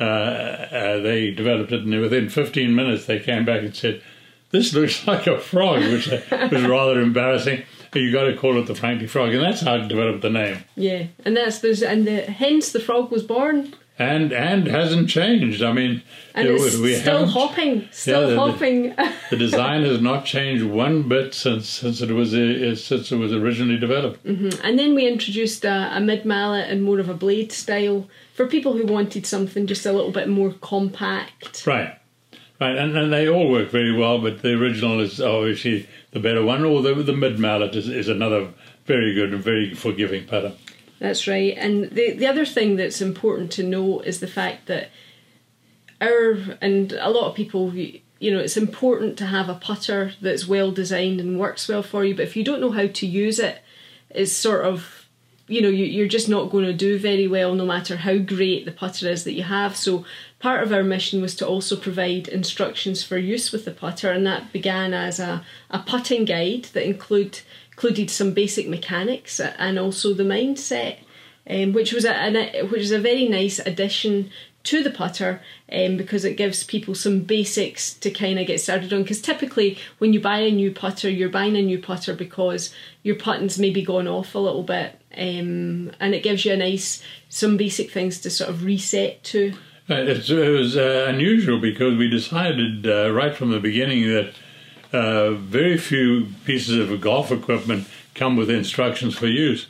uh, 0.00 0.02
uh, 0.02 0.98
they 1.00 1.30
developed 1.30 1.72
it, 1.72 1.82
and 1.82 2.00
within 2.00 2.28
15 2.28 2.74
minutes, 2.74 3.06
they 3.06 3.20
came 3.20 3.44
back 3.44 3.62
and 3.62 3.74
said, 3.74 4.02
"This 4.50 4.72
looks 4.74 5.06
like 5.06 5.26
a 5.26 5.38
frog," 5.38 5.82
which 5.82 6.08
was 6.08 6.62
rather 6.64 7.00
embarrassing. 7.00 7.62
You 7.94 8.10
got 8.10 8.24
to 8.24 8.36
call 8.36 8.58
it 8.58 8.66
the 8.66 8.74
Frankly 8.74 9.06
frog, 9.06 9.32
and 9.34 9.42
that's 9.42 9.60
how 9.60 9.74
I 9.74 9.86
developed 9.86 10.22
the 10.22 10.30
name. 10.30 10.64
Yeah, 10.74 11.06
and 11.24 11.36
that's 11.36 11.60
there's 11.60 11.82
and 11.82 12.06
the, 12.06 12.22
hence 12.22 12.72
the 12.72 12.80
frog 12.80 13.12
was 13.12 13.22
born 13.22 13.72
and 13.98 14.32
and 14.32 14.66
hasn't 14.66 15.08
changed. 15.08 15.62
I 15.62 15.72
mean, 15.72 16.02
and 16.34 16.48
it's 16.48 16.76
we 16.76 16.94
still 16.96 17.26
hopping, 17.26 17.88
still 17.92 18.22
yeah, 18.22 18.34
the, 18.34 18.36
hopping. 18.36 18.94
the 19.30 19.36
design 19.36 19.82
has 19.82 20.00
not 20.00 20.24
changed 20.24 20.64
one 20.64 21.08
bit 21.08 21.34
since 21.34 21.68
since 21.68 22.00
it 22.00 22.10
was 22.10 22.34
uh, 22.34 22.74
since 22.74 23.12
it 23.12 23.16
was 23.16 23.32
originally 23.32 23.78
developed. 23.78 24.24
Mm-hmm. 24.24 24.66
And 24.66 24.78
then 24.78 24.94
we 24.94 25.06
introduced 25.06 25.64
a, 25.64 25.96
a 25.96 26.00
mid 26.00 26.24
mallet 26.24 26.68
and 26.68 26.82
more 26.82 26.98
of 26.98 27.08
a 27.08 27.14
blade 27.14 27.52
style 27.52 28.08
for 28.34 28.46
people 28.46 28.74
who 28.74 28.84
wanted 28.84 29.24
something 29.24 29.66
just 29.66 29.86
a 29.86 29.92
little 29.92 30.10
bit 30.10 30.28
more 30.28 30.52
compact. 30.52 31.66
Right, 31.66 31.96
right, 32.60 32.76
and 32.76 32.96
and 32.96 33.12
they 33.12 33.28
all 33.28 33.50
work 33.50 33.70
very 33.70 33.96
well. 33.96 34.18
But 34.20 34.42
the 34.42 34.52
original 34.52 35.00
is 35.00 35.20
obviously 35.20 35.88
the 36.10 36.20
better 36.20 36.44
one, 36.44 36.64
or 36.64 36.82
the 36.82 36.94
the 36.94 37.16
mid 37.16 37.38
mallet 37.38 37.74
is, 37.74 37.88
is 37.88 38.08
another 38.08 38.52
very 38.84 39.14
good 39.14 39.32
and 39.32 39.42
very 39.42 39.72
forgiving 39.74 40.26
pattern. 40.26 40.54
That's 40.98 41.26
right. 41.26 41.54
And 41.56 41.90
the 41.90 42.12
the 42.12 42.26
other 42.26 42.44
thing 42.44 42.76
that's 42.76 43.00
important 43.00 43.50
to 43.52 43.62
know 43.62 44.00
is 44.00 44.20
the 44.20 44.26
fact 44.26 44.66
that 44.66 44.90
our 46.00 46.36
and 46.60 46.92
a 46.92 47.10
lot 47.10 47.28
of 47.28 47.34
people 47.34 47.72
you 47.74 48.02
know 48.20 48.38
it's 48.40 48.56
important 48.56 49.16
to 49.18 49.26
have 49.26 49.48
a 49.48 49.54
putter 49.54 50.12
that's 50.20 50.46
well 50.46 50.70
designed 50.70 51.20
and 51.20 51.38
works 51.38 51.68
well 51.68 51.82
for 51.82 52.04
you 52.04 52.14
but 52.14 52.24
if 52.24 52.36
you 52.36 52.44
don't 52.44 52.60
know 52.60 52.72
how 52.72 52.86
to 52.86 53.06
use 53.06 53.38
it 53.38 53.62
it's 54.10 54.32
sort 54.32 54.64
of 54.64 55.03
you 55.46 55.60
know 55.60 55.68
you, 55.68 56.04
are 56.04 56.08
just 56.08 56.28
not 56.28 56.50
going 56.50 56.64
to 56.64 56.72
do 56.72 56.98
very 56.98 57.28
well 57.28 57.54
no 57.54 57.66
matter 57.66 57.96
how 57.96 58.16
great 58.16 58.64
the 58.64 58.72
putter 58.72 59.08
is 59.08 59.24
that 59.24 59.34
you 59.34 59.42
have. 59.42 59.76
So 59.76 60.04
part 60.38 60.62
of 60.62 60.72
our 60.72 60.82
mission 60.82 61.20
was 61.20 61.34
to 61.36 61.46
also 61.46 61.76
provide 61.76 62.28
instructions 62.28 63.02
for 63.02 63.18
use 63.18 63.52
with 63.52 63.64
the 63.64 63.70
putter 63.70 64.10
and 64.10 64.26
that 64.26 64.52
began 64.52 64.94
as 64.94 65.20
a, 65.20 65.44
a 65.70 65.80
putting 65.80 66.24
guide 66.24 66.64
that 66.72 66.86
include 66.86 67.40
included 67.72 68.08
some 68.08 68.32
basic 68.32 68.68
mechanics 68.68 69.40
and 69.40 69.78
also 69.80 70.14
the 70.14 70.22
mindset, 70.22 70.98
um, 71.50 71.72
which 71.72 71.92
was 71.92 72.04
a, 72.04 72.62
which 72.66 72.82
is 72.82 72.92
a 72.92 73.00
very 73.00 73.28
nice 73.28 73.58
addition 73.58 74.30
to 74.64 74.82
the 74.82 74.90
putter 74.90 75.40
um, 75.70 75.96
because 75.96 76.24
it 76.24 76.36
gives 76.36 76.64
people 76.64 76.94
some 76.94 77.20
basics 77.20 77.94
to 77.94 78.10
kind 78.10 78.38
of 78.38 78.46
get 78.46 78.60
started 78.60 78.92
on. 78.92 79.02
Because 79.02 79.20
typically, 79.20 79.78
when 79.98 80.12
you 80.12 80.20
buy 80.20 80.38
a 80.38 80.50
new 80.50 80.72
putter, 80.72 81.08
you're 81.08 81.28
buying 81.28 81.56
a 81.56 81.62
new 81.62 81.78
putter 81.78 82.14
because 82.14 82.74
your 83.02 83.14
putting's 83.14 83.58
maybe 83.58 83.82
gone 83.82 84.08
off 84.08 84.34
a 84.34 84.38
little 84.38 84.62
bit, 84.62 84.98
um, 85.16 85.92
and 86.00 86.14
it 86.14 86.22
gives 86.22 86.44
you 86.44 86.52
a 86.52 86.56
nice 86.56 87.02
some 87.28 87.56
basic 87.56 87.90
things 87.90 88.20
to 88.20 88.30
sort 88.30 88.50
of 88.50 88.64
reset 88.64 89.22
to. 89.24 89.54
Uh, 89.88 89.96
it 89.96 90.30
was 90.30 90.78
uh, 90.78 91.06
unusual 91.08 91.60
because 91.60 91.96
we 91.98 92.08
decided 92.08 92.86
uh, 92.86 93.12
right 93.12 93.36
from 93.36 93.50
the 93.50 93.60
beginning 93.60 94.08
that 94.08 94.32
uh, 94.94 95.32
very 95.32 95.76
few 95.76 96.28
pieces 96.46 96.78
of 96.78 97.00
golf 97.02 97.30
equipment 97.30 97.86
come 98.14 98.36
with 98.36 98.48
instructions 98.48 99.14
for 99.14 99.26
use. 99.26 99.66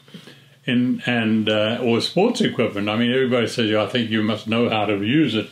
In, 0.66 1.02
and 1.04 1.48
uh, 1.48 1.78
or 1.82 2.00
sports 2.00 2.40
equipment. 2.40 2.88
I 2.88 2.96
mean, 2.96 3.12
everybody 3.12 3.46
says, 3.46 3.74
"I 3.74 3.86
think 3.86 4.10
you 4.10 4.22
must 4.22 4.46
know 4.46 4.70
how 4.70 4.86
to 4.86 5.02
use 5.02 5.34
it." 5.34 5.50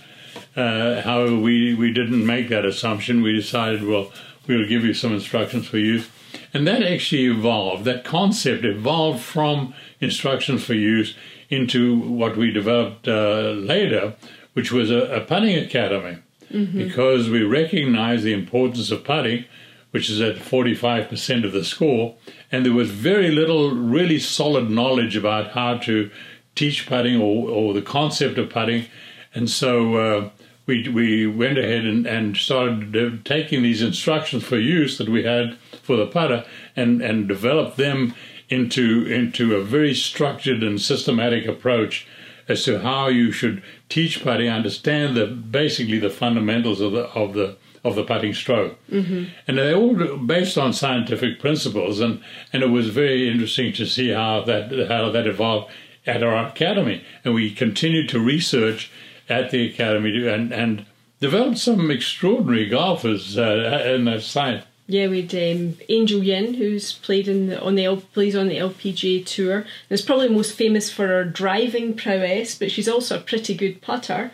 Uh, 0.56 1.02
however, 1.02 1.36
we 1.36 1.74
we 1.74 1.92
didn't 1.92 2.24
make 2.24 2.48
that 2.48 2.64
assumption. 2.64 3.22
We 3.22 3.34
decided, 3.34 3.84
well, 3.84 4.10
we'll 4.46 4.66
give 4.66 4.84
you 4.84 4.94
some 4.94 5.12
instructions 5.12 5.66
for 5.66 5.78
use, 5.78 6.08
and 6.54 6.66
that 6.66 6.82
actually 6.82 7.26
evolved. 7.26 7.84
That 7.84 8.04
concept 8.04 8.64
evolved 8.64 9.20
from 9.20 9.74
instructions 10.00 10.64
for 10.64 10.74
use 10.74 11.14
into 11.50 11.98
what 11.98 12.36
we 12.36 12.50
developed 12.50 13.06
uh, 13.06 13.50
later, 13.50 14.14
which 14.54 14.72
was 14.72 14.90
a, 14.90 15.16
a 15.16 15.20
putting 15.20 15.56
academy, 15.56 16.18
mm-hmm. 16.50 16.78
because 16.78 17.28
we 17.28 17.42
recognize 17.42 18.22
the 18.22 18.32
importance 18.32 18.90
of 18.90 19.04
putting 19.04 19.44
which 19.92 20.10
is 20.10 20.20
at 20.20 20.36
45% 20.36 21.44
of 21.44 21.52
the 21.52 21.64
score. 21.64 22.16
And 22.50 22.66
there 22.66 22.72
was 22.72 22.90
very 22.90 23.30
little 23.30 23.70
really 23.70 24.18
solid 24.18 24.70
knowledge 24.70 25.16
about 25.16 25.52
how 25.52 25.76
to 25.78 26.10
teach 26.54 26.86
putting 26.86 27.20
or, 27.20 27.48
or 27.48 27.74
the 27.74 27.82
concept 27.82 28.38
of 28.38 28.50
putting. 28.50 28.86
And 29.34 29.48
so 29.48 29.96
uh, 29.96 30.30
we, 30.66 30.88
we 30.88 31.26
went 31.26 31.58
ahead 31.58 31.84
and, 31.84 32.06
and 32.06 32.36
started 32.36 33.24
taking 33.24 33.62
these 33.62 33.82
instructions 33.82 34.44
for 34.44 34.58
use 34.58 34.98
that 34.98 35.08
we 35.08 35.24
had 35.24 35.56
for 35.82 35.96
the 35.96 36.06
putter 36.06 36.44
and, 36.74 37.02
and 37.02 37.28
developed 37.28 37.76
them 37.76 38.14
into, 38.48 39.06
into 39.06 39.54
a 39.54 39.62
very 39.62 39.94
structured 39.94 40.62
and 40.62 40.80
systematic 40.80 41.46
approach 41.46 42.06
as 42.48 42.64
to 42.64 42.80
how 42.80 43.08
you 43.08 43.30
should 43.30 43.62
teach 43.88 44.22
putting, 44.22 44.48
understand 44.48 45.16
the 45.16 45.26
basically 45.26 45.98
the 45.98 46.10
fundamentals 46.10 46.80
of 46.80 46.92
the 46.92 47.04
of 47.10 47.34
the 47.34 47.56
of 47.84 47.94
the 47.94 48.04
putting 48.04 48.34
stroke. 48.34 48.78
Mm-hmm. 48.88 49.24
And 49.46 49.58
they're 49.58 49.74
all 49.74 50.16
based 50.16 50.56
on 50.56 50.72
scientific 50.72 51.40
principles, 51.40 52.00
and, 52.00 52.22
and 52.52 52.62
it 52.62 52.70
was 52.70 52.88
very 52.88 53.28
interesting 53.28 53.72
to 53.74 53.86
see 53.86 54.10
how 54.10 54.42
that 54.44 54.88
how 54.88 55.10
that 55.10 55.26
evolved 55.26 55.70
at 56.06 56.22
our 56.22 56.46
academy. 56.46 57.04
And 57.24 57.34
we 57.34 57.52
continued 57.52 58.08
to 58.10 58.20
research 58.20 58.90
at 59.28 59.50
the 59.50 59.68
academy 59.68 60.26
and 60.28 60.52
and 60.52 60.86
developed 61.20 61.58
some 61.58 61.90
extraordinary 61.90 62.68
golfers 62.68 63.38
uh, 63.38 63.94
in 63.94 64.04
that 64.06 64.22
science. 64.22 64.64
Yeah, 64.88 65.06
we 65.06 65.22
had 65.22 65.56
um, 65.56 65.76
Angel 65.88 66.22
Yin, 66.22 66.54
who's 66.54 66.92
played 66.92 67.28
in 67.28 67.46
the, 67.46 67.62
on 67.62 67.76
the 67.76 67.84
L, 67.84 67.98
plays 67.98 68.34
on 68.34 68.48
the 68.48 68.56
LPGA 68.56 69.24
tour. 69.24 69.58
And 69.58 69.66
is 69.90 70.02
probably 70.02 70.28
most 70.28 70.54
famous 70.54 70.90
for 70.90 71.06
her 71.06 71.24
driving 71.24 71.94
prowess, 71.94 72.58
but 72.58 72.70
she's 72.70 72.88
also 72.88 73.16
a 73.16 73.22
pretty 73.22 73.54
good 73.54 73.80
putter 73.80 74.32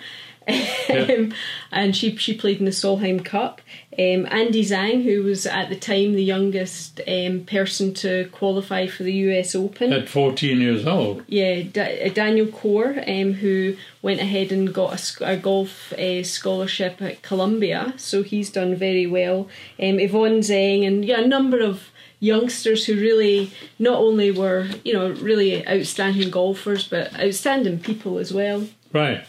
um, 0.91 1.35
and 1.71 1.95
she 1.95 2.17
she 2.17 2.35
played 2.35 2.59
in 2.59 2.65
the 2.65 2.71
Solheim 2.71 3.25
Cup. 3.25 3.61
Um, 3.99 4.27
Andy 4.31 4.65
Zhang, 4.65 5.03
who 5.03 5.25
was 5.25 5.45
at 5.45 5.69
the 5.69 5.77
time 5.77 6.15
the 6.15 6.25
youngest 6.25 7.01
um, 7.07 7.45
person 7.45 7.93
to 7.95 8.29
qualify 8.33 8.87
for 8.87 9.03
the 9.03 9.13
US 9.13 9.55
Open, 9.55 9.93
at 9.93 10.09
14 10.09 10.61
years 10.61 10.87
old. 10.87 11.25
Yeah, 11.27 11.63
D- 11.63 11.81
uh, 11.81 12.09
Daniel 12.11 12.47
Coore, 12.47 12.99
um, 13.07 13.35
who 13.35 13.77
went 14.01 14.21
ahead 14.21 14.53
and 14.53 14.73
got 14.73 15.21
a, 15.21 15.33
a 15.33 15.37
golf 15.37 15.93
uh, 15.93 16.23
scholarship 16.23 17.03
at 17.03 17.23
Columbia, 17.23 17.95
so 17.97 18.23
he's 18.23 18.51
done 18.51 18.75
very 18.75 19.07
well. 19.07 19.49
Um, 19.81 19.99
Yvonne 20.01 20.41
Zhang, 20.41 20.87
and 20.87 21.05
yeah, 21.05 21.21
a 21.21 21.27
number 21.27 21.61
of 21.61 21.91
youngsters 22.21 22.87
who 22.87 22.95
really 22.95 23.51
not 23.79 23.99
only 23.99 24.31
were 24.31 24.67
you 24.85 24.93
know 24.93 25.11
really 25.11 25.67
outstanding 25.69 26.31
golfers 26.31 26.89
but 26.89 27.15
outstanding 27.21 27.79
people 27.79 28.19
as 28.19 28.33
well. 28.33 28.67
Right. 28.93 29.25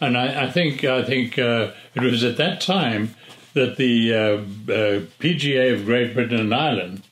And 0.00 0.16
I, 0.16 0.44
I 0.44 0.50
think 0.50 0.82
I 0.82 1.02
think 1.02 1.38
uh, 1.38 1.72
it 1.94 2.02
was 2.02 2.24
at 2.24 2.38
that 2.38 2.60
time 2.60 3.14
that 3.52 3.76
the 3.76 4.14
uh, 4.14 4.18
uh 4.18 5.00
PGA 5.18 5.74
of 5.74 5.84
Great 5.84 6.14
Britain 6.14 6.40
and 6.40 6.54
Ireland 6.54 7.02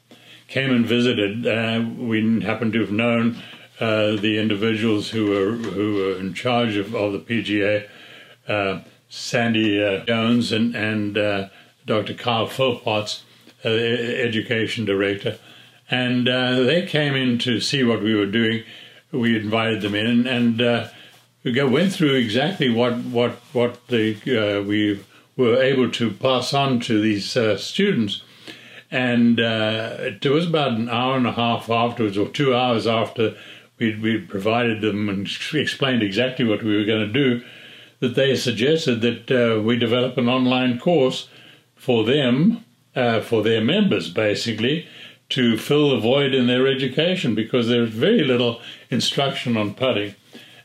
came 0.47 0.71
and 0.71 0.87
visited. 0.87 1.47
Uh, 1.47 1.85
we 1.99 2.41
happen 2.41 2.73
to 2.73 2.81
have 2.81 2.91
known 2.91 3.43
uh, 3.79 4.17
the 4.17 4.39
individuals 4.39 5.11
who 5.11 5.27
were 5.27 5.53
who 5.53 5.95
were 5.97 6.19
in 6.19 6.33
charge 6.33 6.77
of, 6.77 6.95
of 6.95 7.13
the 7.13 7.19
PGA, 7.19 8.83
Sandy 9.11 10.05
Jones 10.07 10.51
and 10.53 10.75
and 10.75 11.51
Dr. 11.85 12.15
Carl 12.15 12.47
Philpotts, 12.47 13.23
education 13.65 14.87
director, 14.87 15.39
and 15.91 16.27
they 16.27 16.87
came 16.87 17.15
in 17.15 17.39
to 17.41 17.61
see 17.61 17.85
what 17.85 18.03
we 18.03 18.15
were 18.15 18.27
doing. 18.27 18.65
We 19.13 19.37
invited 19.37 19.83
them 19.83 19.95
in 19.95 20.27
and 20.27 20.89
we 21.53 21.65
went 21.65 21.93
through 21.93 22.15
exactly 22.15 22.69
what 22.69 22.97
what 22.99 23.33
what 23.53 23.87
the 23.89 24.15
uh, 24.27 24.63
we 24.63 25.05
were 25.37 25.63
able 25.63 25.91
to 25.91 26.11
pass 26.11 26.53
on 26.53 26.81
to 26.81 27.01
these 27.01 27.37
uh, 27.37 27.57
students, 27.57 28.23
and 28.91 29.41
uh, 29.41 29.97
it 30.01 30.25
was 30.27 30.47
about 30.47 30.73
an 30.73 30.89
hour 30.89 31.17
and 31.17 31.27
a 31.27 31.33
half 31.33 31.71
afterwards, 31.71 32.19
or 32.19 32.29
two 32.29 32.55
hours 32.55 32.87
after 32.87 33.37
we 33.79 33.95
we 33.99 34.19
provided 34.19 34.81
them 34.81 35.09
and 35.09 35.29
explained 35.55 36.03
exactly 36.03 36.45
what 36.45 36.63
we 36.63 36.77
were 36.77 36.85
going 36.85 37.07
to 37.07 37.13
do, 37.13 37.43
that 38.01 38.15
they 38.15 38.37
suggested 38.37 39.01
that 39.01 39.31
uh, 39.31 39.61
we 39.61 39.79
develop 39.79 40.19
an 40.19 40.29
online 40.29 40.79
course 40.79 41.29
for 41.77 42.05
them, 42.05 42.65
uh, 42.95 43.21
for 43.21 43.43
their 43.43 43.63
members, 43.63 44.11
basically. 44.11 44.87
To 45.33 45.59
fill 45.59 45.91
the 45.91 46.01
void 46.01 46.33
in 46.33 46.47
their 46.47 46.67
education 46.67 47.35
because 47.35 47.69
there's 47.69 47.91
very 47.91 48.25
little 48.25 48.63
instruction 48.89 49.59
on 49.59 49.75
putting. 49.75 50.15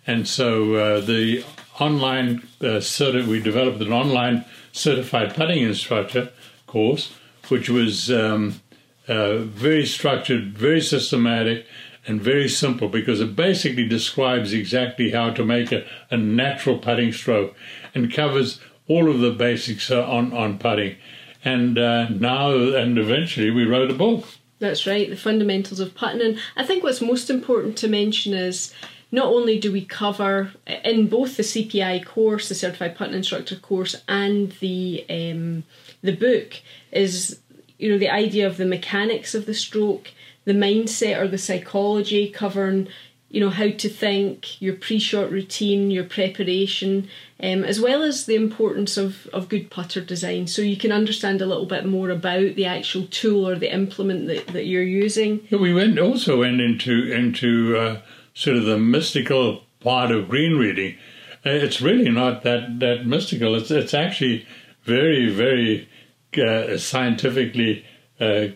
And 0.05 0.27
so 0.27 0.75
uh, 0.75 1.01
the 1.01 1.45
online 1.79 2.47
uh, 2.61 2.79
certi- 2.79 3.27
we 3.27 3.41
developed 3.41 3.81
an 3.81 3.93
online 3.93 4.45
certified 4.71 5.33
putting 5.33 5.63
instructor 5.63 6.31
course, 6.67 7.13
which 7.49 7.69
was 7.69 8.11
um, 8.11 8.61
uh, 9.07 9.37
very 9.37 9.85
structured, 9.85 10.57
very 10.57 10.81
systematic, 10.81 11.65
and 12.05 12.21
very 12.21 12.49
simple 12.49 12.89
because 12.89 13.21
it 13.21 13.35
basically 13.35 13.87
describes 13.87 14.51
exactly 14.53 15.11
how 15.11 15.29
to 15.29 15.45
make 15.45 15.71
a, 15.71 15.85
a 16.11 16.17
natural 16.17 16.77
putting 16.77 17.13
stroke 17.13 17.55
and 17.95 18.13
covers 18.13 18.59
all 18.87 19.09
of 19.09 19.19
the 19.19 19.31
basics 19.31 19.89
uh, 19.89 20.05
on, 20.05 20.33
on 20.33 20.57
putting. 20.57 20.97
and 21.45 21.77
uh, 21.77 22.09
now 22.09 22.51
and 22.51 22.97
eventually 22.97 23.49
we 23.49 23.65
wrote 23.65 23.91
a 23.91 23.93
book. 23.93 24.25
That's 24.59 24.87
right, 24.87 25.09
the 25.09 25.17
fundamentals 25.17 25.79
of 25.79 25.93
putting. 25.93 26.21
And 26.21 26.39
I 26.55 26.65
think 26.65 26.83
what's 26.83 27.01
most 27.01 27.29
important 27.29 27.77
to 27.79 27.87
mention 27.87 28.33
is 28.33 28.73
not 29.13 29.27
only 29.27 29.59
do 29.59 29.71
we 29.71 29.85
cover 29.85 30.51
in 30.83 31.07
both 31.07 31.37
the 31.37 31.43
CPI 31.43 32.03
course, 32.03 32.49
the 32.49 32.55
Certified 32.55 32.97
Putting 32.97 33.13
Instructor 33.13 33.55
course, 33.55 33.95
and 34.07 34.53
the 34.53 35.05
um, 35.07 35.63
the 36.01 36.15
book, 36.15 36.59
is 36.91 37.39
you 37.77 37.91
know 37.91 37.99
the 37.99 38.09
idea 38.09 38.47
of 38.47 38.57
the 38.57 38.65
mechanics 38.65 39.35
of 39.35 39.45
the 39.45 39.53
stroke, 39.53 40.09
the 40.45 40.53
mindset 40.53 41.21
or 41.21 41.27
the 41.27 41.37
psychology, 41.37 42.27
covering 42.27 42.87
you 43.29 43.39
know 43.39 43.51
how 43.51 43.69
to 43.69 43.87
think, 43.87 44.59
your 44.59 44.73
pre-shot 44.73 45.29
routine, 45.29 45.91
your 45.91 46.05
preparation, 46.05 47.07
um, 47.39 47.63
as 47.63 47.79
well 47.79 48.01
as 48.01 48.25
the 48.25 48.35
importance 48.35 48.97
of, 48.97 49.27
of 49.27 49.47
good 49.47 49.69
putter 49.69 50.01
design. 50.01 50.47
So 50.47 50.63
you 50.63 50.77
can 50.77 50.91
understand 50.91 51.39
a 51.39 51.45
little 51.45 51.67
bit 51.67 51.85
more 51.85 52.09
about 52.09 52.55
the 52.55 52.65
actual 52.65 53.05
tool 53.05 53.47
or 53.47 53.55
the 53.55 53.71
implement 53.71 54.25
that, 54.25 54.47
that 54.47 54.65
you're 54.65 54.81
using. 54.81 55.47
We 55.51 55.71
went 55.71 55.99
also 55.99 56.39
went 56.39 56.61
into 56.61 57.11
into 57.11 57.77
uh, 57.77 58.01
sort 58.33 58.57
of 58.57 58.65
the 58.65 58.77
mystical 58.77 59.63
part 59.79 60.11
of 60.11 60.29
green 60.29 60.57
reading. 60.57 60.97
Uh, 61.45 61.49
it's 61.49 61.81
really 61.81 62.09
not 62.09 62.43
that 62.43 62.79
that 62.79 63.05
mystical. 63.05 63.55
It's 63.55 63.71
it's 63.71 63.93
actually 63.93 64.47
very 64.83 65.29
very 65.29 65.89
uh, 66.37 66.77
scientifically 66.77 67.85
uh, 68.19 68.47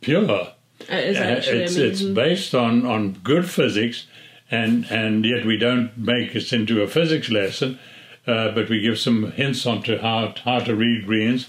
pure. 0.00 0.52
It 0.88 1.04
is 1.04 1.16
actually 1.16 1.62
it's 1.62 1.76
amazing. 1.76 1.90
it's 1.90 2.02
based 2.02 2.54
on 2.54 2.86
on 2.86 3.12
good 3.22 3.48
physics, 3.48 4.06
and 4.50 4.86
and 4.90 5.24
yet 5.24 5.44
we 5.44 5.56
don't 5.56 5.96
make 5.96 6.34
it 6.34 6.52
into 6.52 6.82
a 6.82 6.88
physics 6.88 7.30
lesson, 7.30 7.78
uh, 8.26 8.50
but 8.52 8.68
we 8.68 8.80
give 8.80 8.98
some 8.98 9.32
hints 9.32 9.66
onto 9.66 9.98
how 9.98 10.34
how 10.44 10.60
to 10.60 10.74
read 10.74 11.06
greens, 11.06 11.48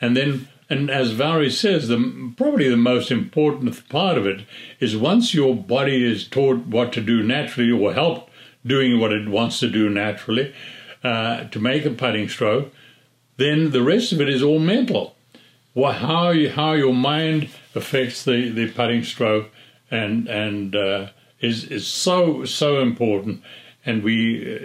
and 0.00 0.16
then. 0.16 0.48
And 0.72 0.88
as 0.88 1.10
Valerie 1.10 1.50
says, 1.50 1.88
the 1.88 2.32
probably 2.34 2.66
the 2.66 2.78
most 2.78 3.10
important 3.10 3.86
part 3.90 4.16
of 4.16 4.26
it 4.26 4.46
is 4.80 4.96
once 4.96 5.34
your 5.34 5.54
body 5.54 6.02
is 6.02 6.26
taught 6.26 6.64
what 6.64 6.94
to 6.94 7.02
do 7.02 7.22
naturally 7.22 7.70
or 7.70 7.92
helped 7.92 8.30
doing 8.66 8.98
what 8.98 9.12
it 9.12 9.28
wants 9.28 9.60
to 9.60 9.68
do 9.68 9.90
naturally 9.90 10.54
uh, 11.04 11.44
to 11.44 11.60
make 11.60 11.84
a 11.84 11.90
putting 11.90 12.26
stroke, 12.26 12.72
then 13.36 13.72
the 13.72 13.82
rest 13.82 14.12
of 14.12 14.20
it 14.22 14.30
is 14.30 14.42
all 14.42 14.58
mental. 14.58 15.14
Well, 15.74 15.92
how 15.92 16.30
you, 16.30 16.48
how 16.48 16.72
your 16.72 16.94
mind 16.94 17.50
affects 17.74 18.24
the, 18.24 18.48
the 18.48 18.70
putting 18.70 19.04
stroke 19.04 19.50
and 19.90 20.26
and 20.26 20.74
uh, 20.74 21.08
is 21.42 21.64
is 21.64 21.86
so 21.86 22.46
so 22.46 22.80
important, 22.80 23.42
and 23.84 24.02
we 24.02 24.14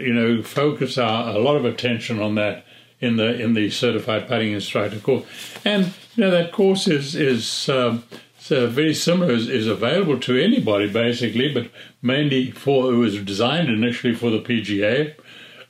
you 0.05 0.13
know 0.13 0.41
focus 0.41 0.97
our, 0.97 1.35
a 1.35 1.39
lot 1.39 1.57
of 1.57 1.65
attention 1.65 2.21
on 2.21 2.35
that 2.35 2.63
in 2.99 3.17
the 3.17 3.39
in 3.39 3.53
the 3.53 3.69
certified 3.69 4.27
putting 4.27 4.51
instructor 4.51 4.99
course, 4.99 5.25
and 5.63 5.93
you 6.15 6.23
know 6.23 6.31
that 6.31 6.51
course 6.51 6.87
is 6.87 7.15
is. 7.15 7.69
Um, 7.69 8.03
so 8.39 8.65
very 8.65 8.93
similar 8.93 9.33
is, 9.33 9.49
is 9.49 9.67
available 9.67 10.17
to 10.21 10.41
anybody 10.41 10.89
basically, 10.89 11.53
but 11.53 11.69
mainly 12.01 12.51
for 12.51 12.93
it 12.93 12.95
was 12.95 13.21
designed 13.21 13.67
initially 13.67 14.15
for 14.15 14.29
the 14.29 14.39
PGA 14.39 15.15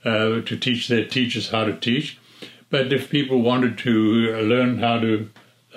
uh, 0.06 0.42
to 0.46 0.58
teach 0.58 0.88
their 0.88 1.06
teachers 1.06 1.50
how 1.50 1.66
to 1.66 1.76
teach. 1.76 2.20
But 2.70 2.94
if 2.94 3.10
people 3.10 3.42
wanted 3.42 3.80
to 3.80 3.92
learn 4.42 4.78
how 4.78 5.00
to 5.00 5.30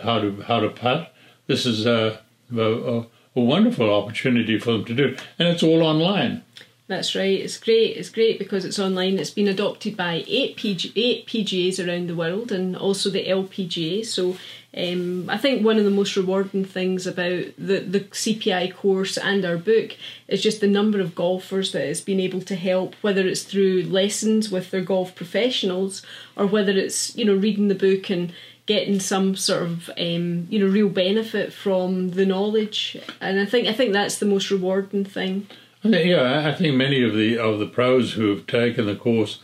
how 0.02 0.20
to 0.20 0.42
how 0.42 0.60
to 0.60 0.68
putt, 0.68 1.14
this 1.46 1.64
is 1.64 1.86
a, 1.86 2.20
a, 2.54 3.04
a 3.34 3.40
wonderful 3.40 3.92
opportunity 3.92 4.58
for 4.58 4.72
them 4.72 4.84
to 4.84 4.94
do, 4.94 5.16
and 5.38 5.48
it's 5.48 5.62
all 5.62 5.82
online. 5.82 6.42
That's 6.90 7.14
right. 7.14 7.38
It's 7.38 7.56
great. 7.56 7.96
It's 7.96 8.08
great 8.08 8.40
because 8.40 8.64
it's 8.64 8.80
online. 8.80 9.20
It's 9.20 9.30
been 9.30 9.46
adopted 9.46 9.96
by 9.96 10.24
eight 10.26 10.56
PG, 10.56 10.92
eight 10.96 11.24
PGAs 11.24 11.78
around 11.78 12.08
the 12.08 12.16
world, 12.16 12.50
and 12.50 12.76
also 12.76 13.10
the 13.10 13.24
LPGA. 13.28 14.04
So, 14.04 14.36
um, 14.76 15.30
I 15.30 15.38
think 15.38 15.64
one 15.64 15.78
of 15.78 15.84
the 15.84 15.92
most 15.92 16.16
rewarding 16.16 16.64
things 16.64 17.06
about 17.06 17.44
the 17.56 17.78
the 17.78 18.00
CPI 18.00 18.74
course 18.74 19.16
and 19.16 19.44
our 19.44 19.56
book 19.56 19.96
is 20.26 20.42
just 20.42 20.60
the 20.60 20.66
number 20.66 21.00
of 21.00 21.14
golfers 21.14 21.70
that 21.70 21.88
it's 21.88 22.00
been 22.00 22.18
able 22.18 22.40
to 22.40 22.56
help, 22.56 22.96
whether 23.02 23.24
it's 23.24 23.44
through 23.44 23.84
lessons 23.84 24.50
with 24.50 24.72
their 24.72 24.80
golf 24.80 25.14
professionals 25.14 26.04
or 26.36 26.44
whether 26.44 26.72
it's 26.72 27.14
you 27.14 27.24
know 27.24 27.36
reading 27.36 27.68
the 27.68 27.76
book 27.76 28.10
and 28.10 28.32
getting 28.66 28.98
some 28.98 29.36
sort 29.36 29.62
of 29.62 29.90
um, 29.96 30.48
you 30.50 30.58
know 30.58 30.66
real 30.66 30.88
benefit 30.88 31.52
from 31.52 32.10
the 32.10 32.26
knowledge. 32.26 32.96
And 33.20 33.38
I 33.38 33.46
think 33.46 33.68
I 33.68 33.74
think 33.74 33.92
that's 33.92 34.18
the 34.18 34.26
most 34.26 34.50
rewarding 34.50 35.04
thing. 35.04 35.46
Yeah, 35.82 36.46
I 36.46 36.54
think 36.54 36.76
many 36.76 37.02
of 37.02 37.14
the 37.14 37.38
of 37.38 37.58
the 37.58 37.66
pros 37.66 38.12
who've 38.12 38.46
taken 38.46 38.84
the 38.84 38.96
course 38.96 39.40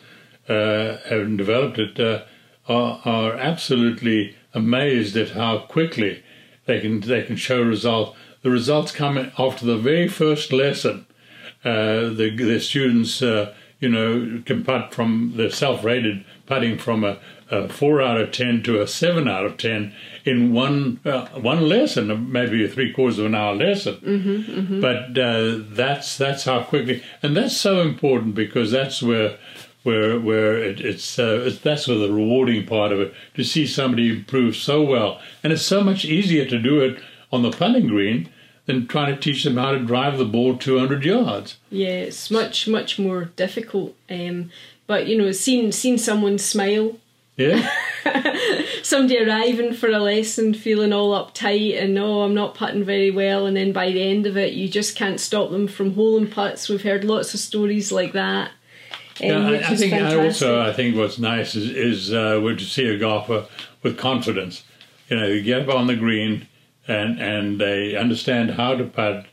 uh, 0.49 0.99
and 1.09 1.39
developed 1.39 1.79
it 1.79 1.99
uh, 1.99 2.25
are 2.69 3.01
are 3.07 3.33
absolutely 3.35 4.37
amazed 4.53 5.17
at 5.17 5.31
how 5.31 5.61
quickly 5.61 6.23
they 6.67 6.81
can 6.81 7.01
they 7.01 7.23
can 7.23 7.37
show 7.37 7.63
results. 7.63 8.19
The 8.43 8.51
results 8.51 8.93
come 8.93 9.33
after 9.39 9.65
the 9.65 9.79
very 9.79 10.09
first 10.09 10.53
lesson. 10.53 11.07
Uh, 11.65 12.11
the 12.11 12.31
the 12.37 12.61
students, 12.61 13.23
uh, 13.23 13.55
you 13.81 13.89
know, 13.89 14.43
can 14.45 14.63
putt 14.63 14.93
from 14.93 15.33
the 15.37 15.51
self-rated 15.51 16.23
putting 16.45 16.77
from 16.77 17.03
a, 17.03 17.19
a, 17.51 17.69
four 17.69 18.03
out 18.03 18.21
of 18.21 18.33
ten 18.33 18.63
to 18.65 18.81
a 18.81 18.87
seven 18.87 19.29
out 19.29 19.45
of 19.45 19.57
ten 19.57 19.95
in 20.25 20.53
one 20.53 21.01
uh, 21.05 21.27
one 21.29 21.69
lesson, 21.69 22.31
maybe 22.31 22.65
a 22.65 22.69
three 22.69 22.93
quarters 22.93 23.19
of 23.19 23.27
an 23.27 23.35
hour 23.35 23.55
lesson. 23.55 23.95
Mm-hmm, 23.97 24.61
mm-hmm. 24.61 24.81
But 24.81 25.19
uh, 25.19 25.65
that's 25.75 26.17
that's 26.17 26.45
how 26.45 26.63
quickly, 26.63 27.03
and 27.23 27.37
that's 27.37 27.57
so 27.57 27.81
important 27.81 28.35
because 28.35 28.71
that's 28.71 29.03
where 29.03 29.39
where 29.83 30.19
where 30.19 30.57
it, 30.57 30.81
it's, 30.81 31.19
uh, 31.19 31.45
it's 31.47 31.59
that's 31.59 31.87
where 31.87 31.99
the 31.99 32.13
rewarding 32.13 32.67
part 32.67 32.93
of 32.93 33.01
it 33.01 33.15
to 33.35 33.45
see 33.45 33.67
somebody 33.67 34.11
improve 34.11 34.57
so 34.57 34.83
well, 34.83 35.21
and 35.43 35.53
it's 35.53 35.63
so 35.63 35.83
much 35.83 36.05
easier 36.05 36.45
to 36.45 36.59
do 36.59 36.81
it 36.81 37.01
on 37.33 37.43
the 37.43 37.51
putting 37.51 37.87
green 37.87 38.29
than 38.67 38.87
trying 38.89 39.15
to 39.15 39.21
teach 39.21 39.45
them 39.45 39.57
how 39.57 39.71
to 39.71 39.79
drive 39.79 40.19
the 40.19 40.25
ball 40.25 40.57
200 40.57 41.05
yards. 41.05 41.57
Yeah, 41.71 41.89
it's 41.89 42.31
much 42.31 42.67
much 42.67 42.99
more 42.99 43.27
difficult. 43.37 43.95
Um, 44.11 44.51
but 44.89 45.07
you 45.07 45.17
know, 45.17 45.31
seeing 45.33 45.71
seeing 45.71 45.99
someone 45.99 46.39
smile 46.39 46.97
Yeah, 47.37 47.71
somebody 48.83 49.19
arriving 49.19 49.75
for 49.75 49.91
a 49.91 49.99
lesson 49.99 50.55
feeling 50.55 50.93
all 50.93 51.13
uptight 51.13 51.83
and 51.83 51.99
oh 51.99 52.23
I'm 52.23 52.35
not 52.35 52.55
putting 52.55 52.83
very 52.83 53.11
well 53.11 53.47
and 53.47 53.57
then 53.57 53.73
by 53.73 53.91
the 53.91 54.03
end 54.03 54.27
of 54.27 54.37
it 54.39 54.55
you 54.55 54.69
just 54.69 54.97
can't 54.97 55.21
stop 55.21 55.51
them 55.51 55.69
from 55.69 55.95
holing 55.95 56.31
putts. 56.31 56.69
We've 56.69 56.83
heard 56.83 57.05
lots 57.05 57.35
of 57.35 57.41
stories 57.41 57.93
like 57.93 58.15
that. 58.15 58.53
Um, 59.21 59.29
Yeah, 59.29 59.51
which 59.51 59.63
I, 59.63 59.73
I 59.73 59.77
think 59.77 59.93
I 59.93 60.25
also 60.25 60.61
I 60.61 60.73
think 60.73 60.97
what's 60.97 61.19
nice 61.19 61.55
is 61.55 61.71
is 61.71 62.13
uh, 62.13 62.41
would 62.43 62.59
to 62.59 62.65
see 62.65 62.87
a 62.87 62.99
golfer 62.99 63.47
with 63.83 63.99
confidence. 63.99 64.65
You 65.09 65.17
know, 65.21 65.27
you 65.27 65.43
get 65.43 65.69
up 65.69 65.75
on 65.75 65.87
the 65.87 65.97
green 65.97 66.49
and 66.89 67.21
and 67.21 67.61
they 67.61 67.97
understand 67.97 68.53
how 68.53 68.75
to 68.77 68.85
putt, 68.85 69.27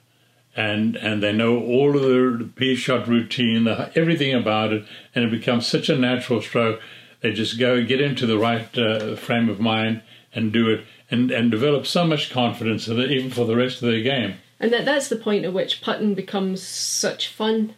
and 0.56 0.96
and 0.96 1.22
they 1.22 1.34
know 1.34 1.60
all 1.60 1.96
of 1.96 2.02
the 2.02 2.50
P 2.56 2.76
shot 2.76 3.08
routine, 3.08 3.66
the, 3.66 3.92
everything 3.96 4.34
about 4.34 4.74
it, 4.74 4.86
and 5.13 5.26
it 5.26 5.32
becomes 5.32 5.68
such 5.68 5.89
a 5.89 5.98
natural 5.98 6.42
stroke. 6.42 6.80
They 7.24 7.32
just 7.34 7.58
go 7.58 7.84
get 7.84 8.00
into 8.02 8.28
the 8.28 8.38
right 8.38 8.78
uh, 8.78 9.16
frame 9.16 9.50
of 9.50 9.60
mind 9.60 10.02
and 10.36 10.52
do 10.52 10.70
it, 10.70 10.86
and 11.10 11.32
and 11.32 11.50
develop 11.50 11.88
so 11.88 12.06
much 12.06 12.30
confidence 12.30 12.86
that 12.86 13.00
even 13.10 13.32
for 13.32 13.46
the 13.46 13.56
rest 13.56 13.82
of 13.82 13.90
their 13.90 14.02
game. 14.02 14.36
And 14.60 14.72
that 14.74 14.86
that's 14.86 15.08
the 15.08 15.16
point 15.16 15.46
at 15.46 15.54
which 15.54 15.82
putting 15.82 16.14
becomes 16.14 16.62
such 16.62 17.30
fun. 17.30 17.74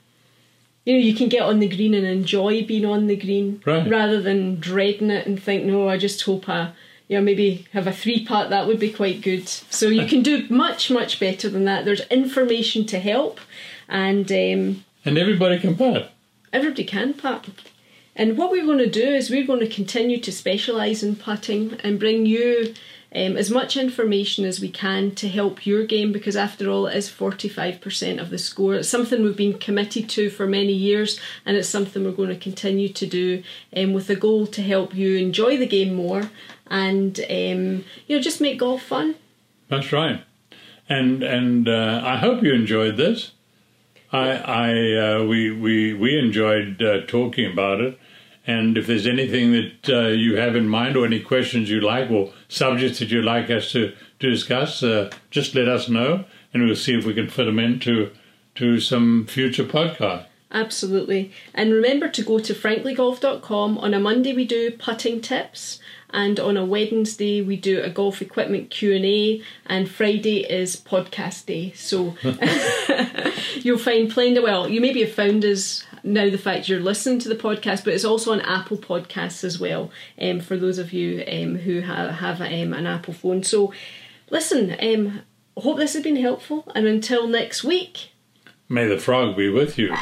You 0.83 0.93
know, 0.93 0.99
you 0.99 1.15
can 1.15 1.29
get 1.29 1.41
on 1.43 1.59
the 1.59 1.67
green 1.67 1.93
and 1.93 2.05
enjoy 2.05 2.63
being 2.65 2.85
on 2.85 3.07
the 3.07 3.15
green 3.15 3.61
Right. 3.65 3.89
rather 3.89 4.21
than 4.21 4.59
dreading 4.59 5.09
it 5.09 5.25
and 5.25 5.41
think, 5.41 5.63
no, 5.65 5.89
I 5.89 5.97
just 5.97 6.21
hope 6.23 6.47
I, 6.47 6.73
you 7.07 7.17
know, 7.17 7.23
maybe 7.23 7.65
have 7.73 7.87
a 7.87 7.91
three 7.91 8.23
putt. 8.23 8.51
That 8.51 8.67
would 8.67 8.79
be 8.79 8.91
quite 8.91 9.21
good. 9.21 9.47
So 9.47 9.87
you 9.87 10.05
can 10.11 10.21
do 10.21 10.45
much, 10.49 10.91
much 10.91 11.19
better 11.19 11.49
than 11.49 11.65
that. 11.65 11.85
There's 11.85 12.01
information 12.09 12.85
to 12.87 12.99
help, 12.99 13.39
and 13.89 14.31
um, 14.31 14.85
And 15.05 15.17
everybody 15.17 15.59
can 15.59 15.75
putt. 15.75 16.11
everybody 16.53 16.83
can 16.83 17.13
putt. 17.15 17.47
And 18.15 18.37
what 18.37 18.51
we're 18.51 18.65
going 18.65 18.77
to 18.77 18.89
do 18.89 19.07
is 19.07 19.29
we're 19.29 19.45
going 19.45 19.59
to 19.59 19.67
continue 19.67 20.19
to 20.19 20.31
specialise 20.31 21.03
in 21.03 21.15
putting 21.15 21.73
and 21.81 21.99
bring 21.99 22.25
you 22.25 22.73
um, 23.13 23.37
as 23.37 23.49
much 23.49 23.77
information 23.77 24.45
as 24.45 24.59
we 24.59 24.69
can 24.69 25.15
to 25.15 25.29
help 25.29 25.65
your 25.65 25.85
game 25.85 26.11
because, 26.11 26.35
after 26.35 26.69
all, 26.69 26.87
it 26.87 26.95
is 26.95 27.09
45% 27.09 28.19
of 28.21 28.29
the 28.29 28.37
score. 28.37 28.75
It's 28.75 28.89
something 28.89 29.23
we've 29.23 29.35
been 29.35 29.57
committed 29.57 30.09
to 30.09 30.29
for 30.29 30.47
many 30.47 30.73
years 30.73 31.19
and 31.45 31.55
it's 31.57 31.69
something 31.69 32.03
we're 32.03 32.11
going 32.11 32.29
to 32.29 32.35
continue 32.35 32.89
to 32.89 33.05
do 33.05 33.43
um, 33.75 33.93
with 33.93 34.07
the 34.07 34.15
goal 34.15 34.47
to 34.47 34.61
help 34.61 34.93
you 34.93 35.17
enjoy 35.17 35.57
the 35.57 35.67
game 35.67 35.93
more 35.93 36.29
and 36.67 37.19
um, 37.19 37.85
you 38.07 38.15
know 38.15 38.19
just 38.19 38.41
make 38.41 38.59
golf 38.59 38.81
fun. 38.81 39.15
That's 39.69 39.91
right, 39.91 40.23
and 40.89 41.23
and 41.23 41.67
uh, 41.67 42.01
I 42.03 42.17
hope 42.17 42.43
you 42.43 42.53
enjoyed 42.53 42.97
this. 42.97 43.31
I 44.11 44.29
I 44.31 44.97
uh, 44.97 45.23
we 45.23 45.51
we 45.51 45.93
we 45.93 46.17
enjoyed 46.17 46.81
uh, 46.81 47.01
talking 47.07 47.51
about 47.51 47.81
it, 47.81 47.99
and 48.47 48.77
if 48.77 48.87
there's 48.87 49.07
anything 49.07 49.51
that 49.51 49.89
uh, 49.89 50.07
you 50.07 50.35
have 50.35 50.55
in 50.55 50.67
mind 50.67 50.95
or 50.95 51.05
any 51.05 51.19
questions 51.19 51.69
you 51.69 51.81
like 51.81 52.11
or 52.11 52.31
subjects 52.47 52.99
that 52.99 53.09
you'd 53.09 53.25
like 53.25 53.49
us 53.49 53.71
to 53.71 53.93
to 54.19 54.29
discuss, 54.29 54.81
uh, 54.83 55.09
just 55.29 55.55
let 55.55 55.67
us 55.67 55.89
know, 55.89 56.25
and 56.53 56.63
we'll 56.63 56.75
see 56.75 56.97
if 56.97 57.05
we 57.05 57.13
can 57.13 57.29
fit 57.29 57.45
them 57.45 57.59
into 57.59 58.11
to 58.55 58.79
some 58.79 59.25
future 59.27 59.65
podcast. 59.65 60.25
Absolutely. 60.51 61.31
And 61.53 61.73
remember 61.73 62.07
to 62.09 62.23
go 62.23 62.39
to 62.39 62.53
franklygolf.com. 62.53 63.77
On 63.77 63.93
a 63.93 63.99
Monday 63.99 64.33
we 64.33 64.45
do 64.45 64.71
putting 64.71 65.19
tips 65.19 65.79
and 66.11 66.39
on 66.39 66.55
a 66.55 66.63
Wednesday 66.63 67.41
we 67.41 67.57
do 67.57 67.81
a 67.81 67.89
golf 67.89 68.21
equipment 68.21 68.69
Q&A 68.69 69.41
and 69.65 69.89
Friday 69.89 70.49
is 70.49 70.77
podcast 70.77 71.47
day. 71.47 71.73
So 71.73 72.15
you'll 73.61 73.77
find 73.77 74.09
plenty 74.09 74.39
well, 74.39 74.69
you 74.69 74.79
maybe 74.79 75.01
have 75.01 75.11
found 75.11 75.43
us 75.43 75.85
now 76.05 76.29
the 76.29 76.37
fact 76.37 76.69
you're 76.69 76.79
listening 76.79 77.19
to 77.19 77.29
the 77.29 77.35
podcast, 77.35 77.83
but 77.83 77.93
it's 77.93 78.05
also 78.05 78.31
on 78.31 78.41
Apple 78.41 78.77
Podcasts 78.77 79.43
as 79.43 79.59
well 79.59 79.91
um, 80.21 80.39
for 80.39 80.55
those 80.55 80.77
of 80.77 80.93
you 80.93 81.23
um, 81.27 81.55
who 81.57 81.81
ha- 81.81 82.09
have 82.11 82.39
um, 82.41 82.73
an 82.73 82.85
Apple 82.85 83.13
phone. 83.13 83.43
So 83.43 83.73
listen, 84.29 84.75
um, 84.79 85.21
hope 85.57 85.77
this 85.77 85.93
has 85.93 86.03
been 86.03 86.15
helpful 86.15 86.71
and 86.75 86.85
until 86.85 87.27
next 87.27 87.63
week. 87.63 88.11
May 88.69 88.87
the 88.87 88.97
frog 88.97 89.35
be 89.35 89.49
with 89.49 89.77
you. 89.77 89.95